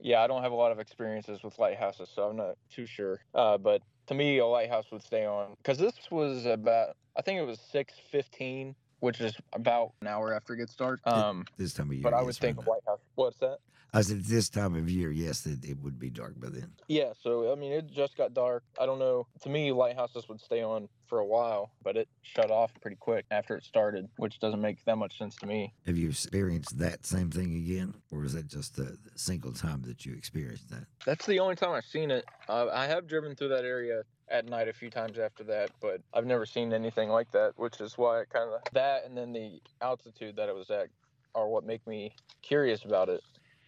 yeah, 0.00 0.22
I 0.22 0.26
don't 0.26 0.42
have 0.42 0.52
a 0.52 0.56
lot 0.56 0.72
of 0.72 0.78
experiences 0.78 1.42
with 1.42 1.58
lighthouses, 1.58 2.08
so 2.14 2.22
I'm 2.22 2.36
not 2.36 2.56
too 2.74 2.86
sure. 2.86 3.20
Uh, 3.34 3.58
but 3.58 3.82
to 4.06 4.14
me, 4.14 4.38
a 4.38 4.46
lighthouse 4.46 4.86
would 4.90 5.02
stay 5.02 5.26
on 5.26 5.54
because 5.58 5.76
this 5.76 5.94
was 6.10 6.46
about, 6.46 6.96
I 7.14 7.20
think 7.20 7.38
it 7.38 7.44
was 7.44 7.60
6:15, 7.72 8.74
which 9.00 9.20
is 9.20 9.34
about 9.52 9.92
an 10.00 10.08
hour 10.08 10.32
after 10.32 10.54
it 10.54 10.58
gets 10.58 10.74
dark. 10.74 11.00
Um, 11.06 11.44
this 11.58 11.74
time 11.74 11.90
of 11.90 11.92
year, 11.92 12.02
but 12.02 12.14
I 12.14 12.22
would 12.22 12.36
think 12.36 12.56
a 12.56 12.70
lighthouse. 12.70 13.00
What's 13.14 13.36
that? 13.38 13.58
I 13.94 14.00
said 14.00 14.24
this 14.24 14.48
time 14.48 14.74
of 14.74 14.90
year, 14.90 15.12
yes, 15.12 15.46
it, 15.46 15.64
it 15.64 15.78
would 15.80 16.00
be 16.00 16.10
dark 16.10 16.40
by 16.40 16.48
then. 16.48 16.72
Yeah, 16.88 17.12
so 17.22 17.52
I 17.52 17.54
mean, 17.54 17.72
it 17.72 17.90
just 17.92 18.16
got 18.16 18.34
dark. 18.34 18.64
I 18.80 18.86
don't 18.86 18.98
know. 18.98 19.28
To 19.42 19.48
me, 19.48 19.70
lighthouses 19.70 20.28
would 20.28 20.40
stay 20.40 20.62
on 20.62 20.88
for 21.06 21.20
a 21.20 21.24
while, 21.24 21.70
but 21.84 21.96
it 21.96 22.08
shut 22.22 22.50
off 22.50 22.72
pretty 22.80 22.96
quick 22.96 23.24
after 23.30 23.56
it 23.56 23.62
started, 23.62 24.08
which 24.16 24.40
doesn't 24.40 24.60
make 24.60 24.84
that 24.84 24.96
much 24.96 25.16
sense 25.16 25.36
to 25.36 25.46
me. 25.46 25.72
Have 25.86 25.96
you 25.96 26.08
experienced 26.08 26.76
that 26.78 27.06
same 27.06 27.30
thing 27.30 27.54
again, 27.54 27.94
or 28.10 28.24
is 28.24 28.32
that 28.34 28.48
just 28.48 28.74
the 28.74 28.98
single 29.14 29.52
time 29.52 29.82
that 29.82 30.04
you 30.04 30.14
experienced 30.14 30.70
that? 30.70 30.86
That's 31.06 31.26
the 31.26 31.38
only 31.38 31.54
time 31.54 31.70
I've 31.70 31.84
seen 31.84 32.10
it. 32.10 32.24
Uh, 32.48 32.66
I 32.72 32.86
have 32.86 33.06
driven 33.06 33.36
through 33.36 33.50
that 33.50 33.64
area 33.64 34.02
at 34.28 34.48
night 34.48 34.66
a 34.66 34.72
few 34.72 34.90
times 34.90 35.18
after 35.20 35.44
that, 35.44 35.70
but 35.80 36.00
I've 36.12 36.26
never 36.26 36.46
seen 36.46 36.72
anything 36.72 37.10
like 37.10 37.30
that, 37.30 37.52
which 37.56 37.80
is 37.80 37.96
why 37.96 38.22
it 38.22 38.30
kind 38.30 38.50
of 38.50 38.60
that 38.72 39.04
and 39.04 39.16
then 39.16 39.32
the 39.32 39.60
altitude 39.80 40.34
that 40.36 40.48
it 40.48 40.54
was 40.54 40.70
at 40.70 40.88
are 41.34 41.48
what 41.48 41.64
make 41.64 41.86
me 41.86 42.14
curious 42.42 42.84
about 42.84 43.08
it. 43.08 43.22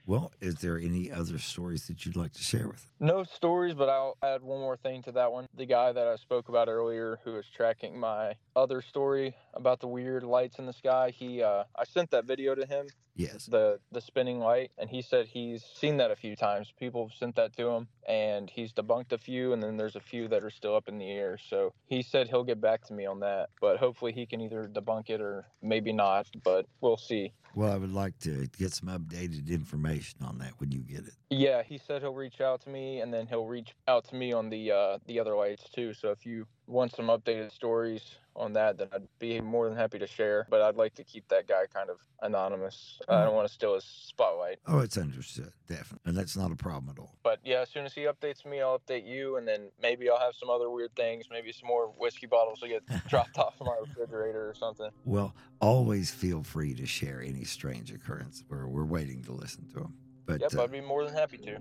Well, 0.06 0.30
is 0.40 0.54
there 0.56 0.78
any 0.78 1.10
other 1.10 1.36
stories 1.38 1.88
that 1.88 2.06
you'd 2.06 2.14
like 2.14 2.32
to 2.34 2.42
share 2.42 2.68
with? 2.68 2.86
No 3.00 3.24
stories, 3.24 3.74
but 3.74 3.88
I'll 3.88 4.16
add 4.22 4.40
one 4.40 4.60
more 4.60 4.76
thing 4.76 5.02
to 5.02 5.12
that 5.12 5.32
one. 5.32 5.46
The 5.56 5.66
guy 5.66 5.90
that 5.90 6.06
I 6.06 6.14
spoke 6.14 6.48
about 6.48 6.68
earlier 6.68 7.18
who 7.24 7.32
was 7.32 7.44
tracking 7.56 7.98
my 7.98 8.34
other 8.54 8.82
story 8.82 9.34
about 9.54 9.80
the 9.80 9.88
weird 9.88 10.22
lights 10.22 10.60
in 10.60 10.66
the 10.66 10.72
sky, 10.72 11.10
he 11.10 11.42
uh, 11.42 11.64
I 11.74 11.84
sent 11.84 12.12
that 12.12 12.24
video 12.24 12.54
to 12.54 12.64
him. 12.64 12.86
Yes. 13.16 13.46
The 13.46 13.80
the 13.92 14.00
spinning 14.00 14.38
light 14.38 14.70
and 14.78 14.88
he 14.88 15.02
said 15.02 15.26
he's 15.26 15.64
seen 15.64 15.96
that 15.96 16.10
a 16.10 16.16
few 16.16 16.36
times. 16.36 16.72
People 16.78 17.08
have 17.08 17.16
sent 17.16 17.36
that 17.36 17.56
to 17.56 17.68
him 17.68 17.88
and 18.08 18.50
he's 18.50 18.72
debunked 18.72 19.12
a 19.12 19.18
few 19.18 19.52
and 19.52 19.62
then 19.62 19.76
there's 19.76 19.96
a 19.96 20.00
few 20.00 20.28
that 20.28 20.44
are 20.44 20.50
still 20.50 20.76
up 20.76 20.88
in 20.88 20.98
the 20.98 21.10
air. 21.10 21.38
So 21.48 21.72
he 21.86 22.02
said 22.02 22.28
he'll 22.28 22.44
get 22.44 22.60
back 22.60 22.86
to 22.86 22.92
me 22.92 23.06
on 23.06 23.20
that, 23.20 23.48
but 23.60 23.78
hopefully 23.78 24.12
he 24.12 24.26
can 24.26 24.40
either 24.40 24.68
debunk 24.72 25.10
it 25.10 25.20
or 25.20 25.46
maybe 25.62 25.92
not, 25.92 26.26
but 26.44 26.66
we'll 26.80 26.96
see. 26.96 27.32
Well, 27.56 27.72
I 27.72 27.76
would 27.76 27.94
like 27.94 28.18
to 28.20 28.46
get 28.58 28.74
some 28.74 28.90
updated 28.90 29.48
information 29.48 30.18
on 30.22 30.36
that 30.38 30.52
when 30.58 30.72
you 30.72 30.80
get 30.80 31.06
it. 31.06 31.14
Yeah, 31.30 31.62
he 31.62 31.78
said 31.78 32.02
he'll 32.02 32.12
reach 32.12 32.42
out 32.42 32.60
to 32.64 32.68
me, 32.68 33.00
and 33.00 33.12
then 33.12 33.26
he'll 33.26 33.46
reach 33.46 33.74
out 33.88 34.06
to 34.08 34.14
me 34.14 34.34
on 34.34 34.50
the 34.50 34.72
uh, 34.72 34.98
the 35.06 35.18
other 35.18 35.34
lights 35.34 35.64
too. 35.70 35.94
So 35.94 36.10
if 36.10 36.26
you 36.26 36.46
want 36.66 36.94
some 36.94 37.06
updated 37.06 37.52
stories 37.52 38.02
on 38.34 38.52
that, 38.52 38.78
then 38.78 38.88
I'd 38.92 39.06
be 39.18 39.40
more 39.40 39.68
than 39.68 39.76
happy 39.76 39.98
to 39.98 40.06
share. 40.06 40.46
But 40.50 40.60
I'd 40.60 40.76
like 40.76 40.94
to 40.96 41.04
keep 41.04 41.26
that 41.28 41.48
guy 41.48 41.64
kind 41.72 41.90
of 41.90 41.98
anonymous. 42.22 43.00
I 43.08 43.24
don't 43.24 43.34
want 43.34 43.48
to 43.48 43.54
steal 43.54 43.74
his 43.74 43.84
spotlight. 43.84 44.58
Oh, 44.66 44.80
it's 44.80 44.98
understood, 44.98 45.52
definitely, 45.68 46.10
and 46.10 46.16
that's 46.16 46.36
not 46.36 46.52
a 46.52 46.56
problem 46.56 46.94
at 46.94 47.00
all. 47.00 47.14
But 47.22 47.40
yeah, 47.44 47.60
as 47.60 47.70
soon 47.70 47.86
as 47.86 47.94
he 47.94 48.02
updates 48.02 48.44
me, 48.44 48.60
I'll 48.60 48.78
update 48.78 49.06
you, 49.06 49.36
and 49.36 49.48
then 49.48 49.70
maybe 49.80 50.08
I'll 50.10 50.20
have 50.20 50.34
some 50.34 50.50
other 50.50 50.70
weird 50.70 50.94
things. 50.96 51.26
Maybe 51.30 51.52
some 51.52 51.68
more 51.68 51.92
whiskey 51.96 52.26
bottles 52.26 52.60
will 52.60 52.68
get 52.68 52.82
dropped 53.08 53.38
off 53.38 53.54
my 53.60 53.76
refrigerator 53.80 54.48
or 54.48 54.54
something. 54.54 54.90
Well, 55.04 55.34
always 55.60 56.10
feel 56.10 56.42
free 56.42 56.74
to 56.74 56.86
share 56.86 57.22
any 57.22 57.44
strange 57.44 57.92
occurrence. 57.92 58.44
We're 58.48 58.68
we're 58.68 58.84
waiting 58.84 59.22
to 59.24 59.32
listen 59.32 59.66
to 59.68 59.80
them. 59.80 59.94
But 60.26 60.40
Yep, 60.40 60.54
uh, 60.54 60.62
I'd 60.64 60.72
be 60.72 60.80
more 60.80 61.04
than 61.04 61.14
happy 61.14 61.38
to. 61.38 61.58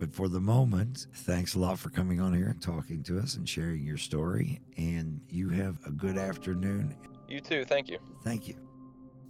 But 0.00 0.14
for 0.14 0.28
the 0.28 0.40
moment, 0.40 1.06
thanks 1.14 1.54
a 1.54 1.58
lot 1.58 1.78
for 1.78 1.90
coming 1.90 2.20
on 2.20 2.32
here 2.32 2.48
and 2.48 2.60
talking 2.60 3.02
to 3.02 3.18
us 3.18 3.36
and 3.36 3.46
sharing 3.46 3.84
your 3.84 3.98
story. 3.98 4.58
And 4.78 5.20
you 5.28 5.50
have 5.50 5.78
a 5.86 5.90
good 5.90 6.16
afternoon. 6.16 6.96
You 7.28 7.40
too. 7.40 7.66
Thank 7.66 7.90
you. 7.90 7.98
Thank 8.24 8.48
you. 8.48 8.54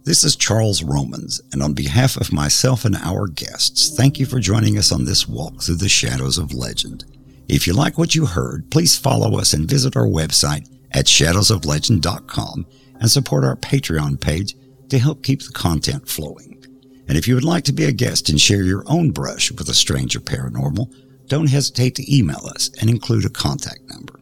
This 0.03 0.23
is 0.23 0.35
Charles 0.35 0.81
Romans, 0.81 1.41
and 1.51 1.61
on 1.61 1.73
behalf 1.73 2.17
of 2.17 2.33
myself 2.33 2.85
and 2.85 2.95
our 2.95 3.27
guests, 3.27 3.95
thank 3.95 4.17
you 4.17 4.25
for 4.25 4.39
joining 4.39 4.79
us 4.79 4.91
on 4.91 5.05
this 5.05 5.27
walk 5.27 5.61
through 5.61 5.75
the 5.75 5.89
shadows 5.89 6.39
of 6.39 6.53
legend. 6.53 7.03
If 7.47 7.67
you 7.67 7.73
like 7.73 7.99
what 7.99 8.15
you 8.15 8.25
heard, 8.25 8.71
please 8.71 8.97
follow 8.97 9.37
us 9.37 9.53
and 9.53 9.69
visit 9.69 9.95
our 9.95 10.07
website 10.07 10.67
at 10.91 11.05
shadowsoflegend.com 11.05 12.65
and 12.99 13.11
support 13.11 13.43
our 13.43 13.57
Patreon 13.57 14.19
page 14.19 14.55
to 14.89 14.97
help 14.97 15.21
keep 15.21 15.43
the 15.43 15.51
content 15.51 16.07
flowing. 16.07 16.63
And 17.11 17.17
if 17.17 17.27
you 17.27 17.35
would 17.35 17.43
like 17.43 17.65
to 17.65 17.73
be 17.73 17.83
a 17.83 17.91
guest 17.91 18.29
and 18.29 18.39
share 18.39 18.63
your 18.63 18.85
own 18.87 19.11
brush 19.11 19.51
with 19.51 19.67
a 19.67 19.73
stranger 19.73 20.21
paranormal, 20.21 20.95
don't 21.27 21.49
hesitate 21.49 21.93
to 21.95 22.17
email 22.17 22.39
us 22.55 22.69
and 22.79 22.89
include 22.89 23.25
a 23.25 23.29
contact 23.29 23.81
number. 23.89 24.17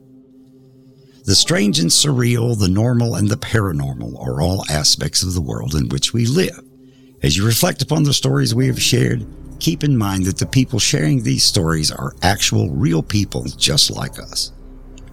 The 1.23 1.35
strange 1.35 1.77
and 1.77 1.91
surreal, 1.91 2.57
the 2.57 2.67
normal 2.67 3.13
and 3.13 3.29
the 3.29 3.37
paranormal 3.37 4.19
are 4.19 4.41
all 4.41 4.65
aspects 4.71 5.21
of 5.21 5.35
the 5.35 5.39
world 5.41 5.75
in 5.75 5.87
which 5.89 6.13
we 6.13 6.25
live. 6.25 6.59
As 7.21 7.37
you 7.37 7.45
reflect 7.45 7.83
upon 7.83 8.05
the 8.05 8.11
stories 8.11 8.55
we 8.55 8.65
have 8.65 8.81
shared, 8.81 9.23
keep 9.59 9.83
in 9.83 9.95
mind 9.95 10.25
that 10.25 10.39
the 10.39 10.47
people 10.47 10.79
sharing 10.79 11.21
these 11.21 11.43
stories 11.43 11.91
are 11.91 12.15
actual, 12.23 12.71
real 12.71 13.03
people 13.03 13.43
just 13.55 13.91
like 13.91 14.17
us. 14.17 14.51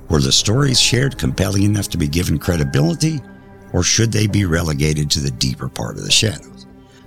Were 0.08 0.22
the 0.22 0.32
stories 0.32 0.80
shared 0.80 1.18
compelling 1.18 1.64
enough 1.64 1.88
to 1.90 1.98
be 1.98 2.08
given 2.08 2.38
credibility, 2.38 3.20
or 3.74 3.82
should 3.82 4.12
they 4.12 4.26
be 4.26 4.46
relegated 4.46 5.10
to 5.10 5.20
the 5.20 5.32
deeper 5.32 5.68
part 5.68 5.98
of 5.98 6.04
the 6.04 6.10
shadows? 6.10 6.65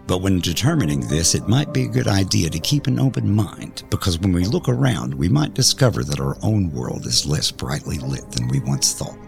But 0.10 0.24
when 0.24 0.39
determining 0.39 1.02
this, 1.02 1.36
it 1.36 1.48
might 1.48 1.72
be 1.72 1.84
a 1.84 1.88
good 1.88 2.08
idea 2.08 2.50
to 2.50 2.60
keep 2.60 2.88
an 2.88 3.00
open 3.00 3.32
mind 3.32 3.84
because 3.91 4.17
when 4.17 4.34
we 4.34 4.43
look 4.43 4.67
around, 4.67 5.13
we 5.13 5.30
might 5.30 5.54
discover 5.54 6.04
that 6.04 6.19
our 6.19 6.36
own 6.41 6.72
world 6.72 7.06
is 7.06 7.28
less 7.28 7.52
brightly 7.52 8.00
lit 8.00 8.32
than 8.32 8.48
we 8.48 8.60
once 8.62 8.91
thought. 8.91 9.19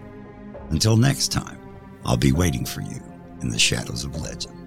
Until 0.71 0.97
next 0.97 1.31
time, 1.31 1.59
I'll 2.03 2.17
be 2.17 2.31
waiting 2.31 2.65
for 2.65 2.81
you 2.81 2.99
in 3.41 3.49
the 3.49 3.59
shadows 3.59 4.03
of 4.05 4.19
legend. 4.19 4.60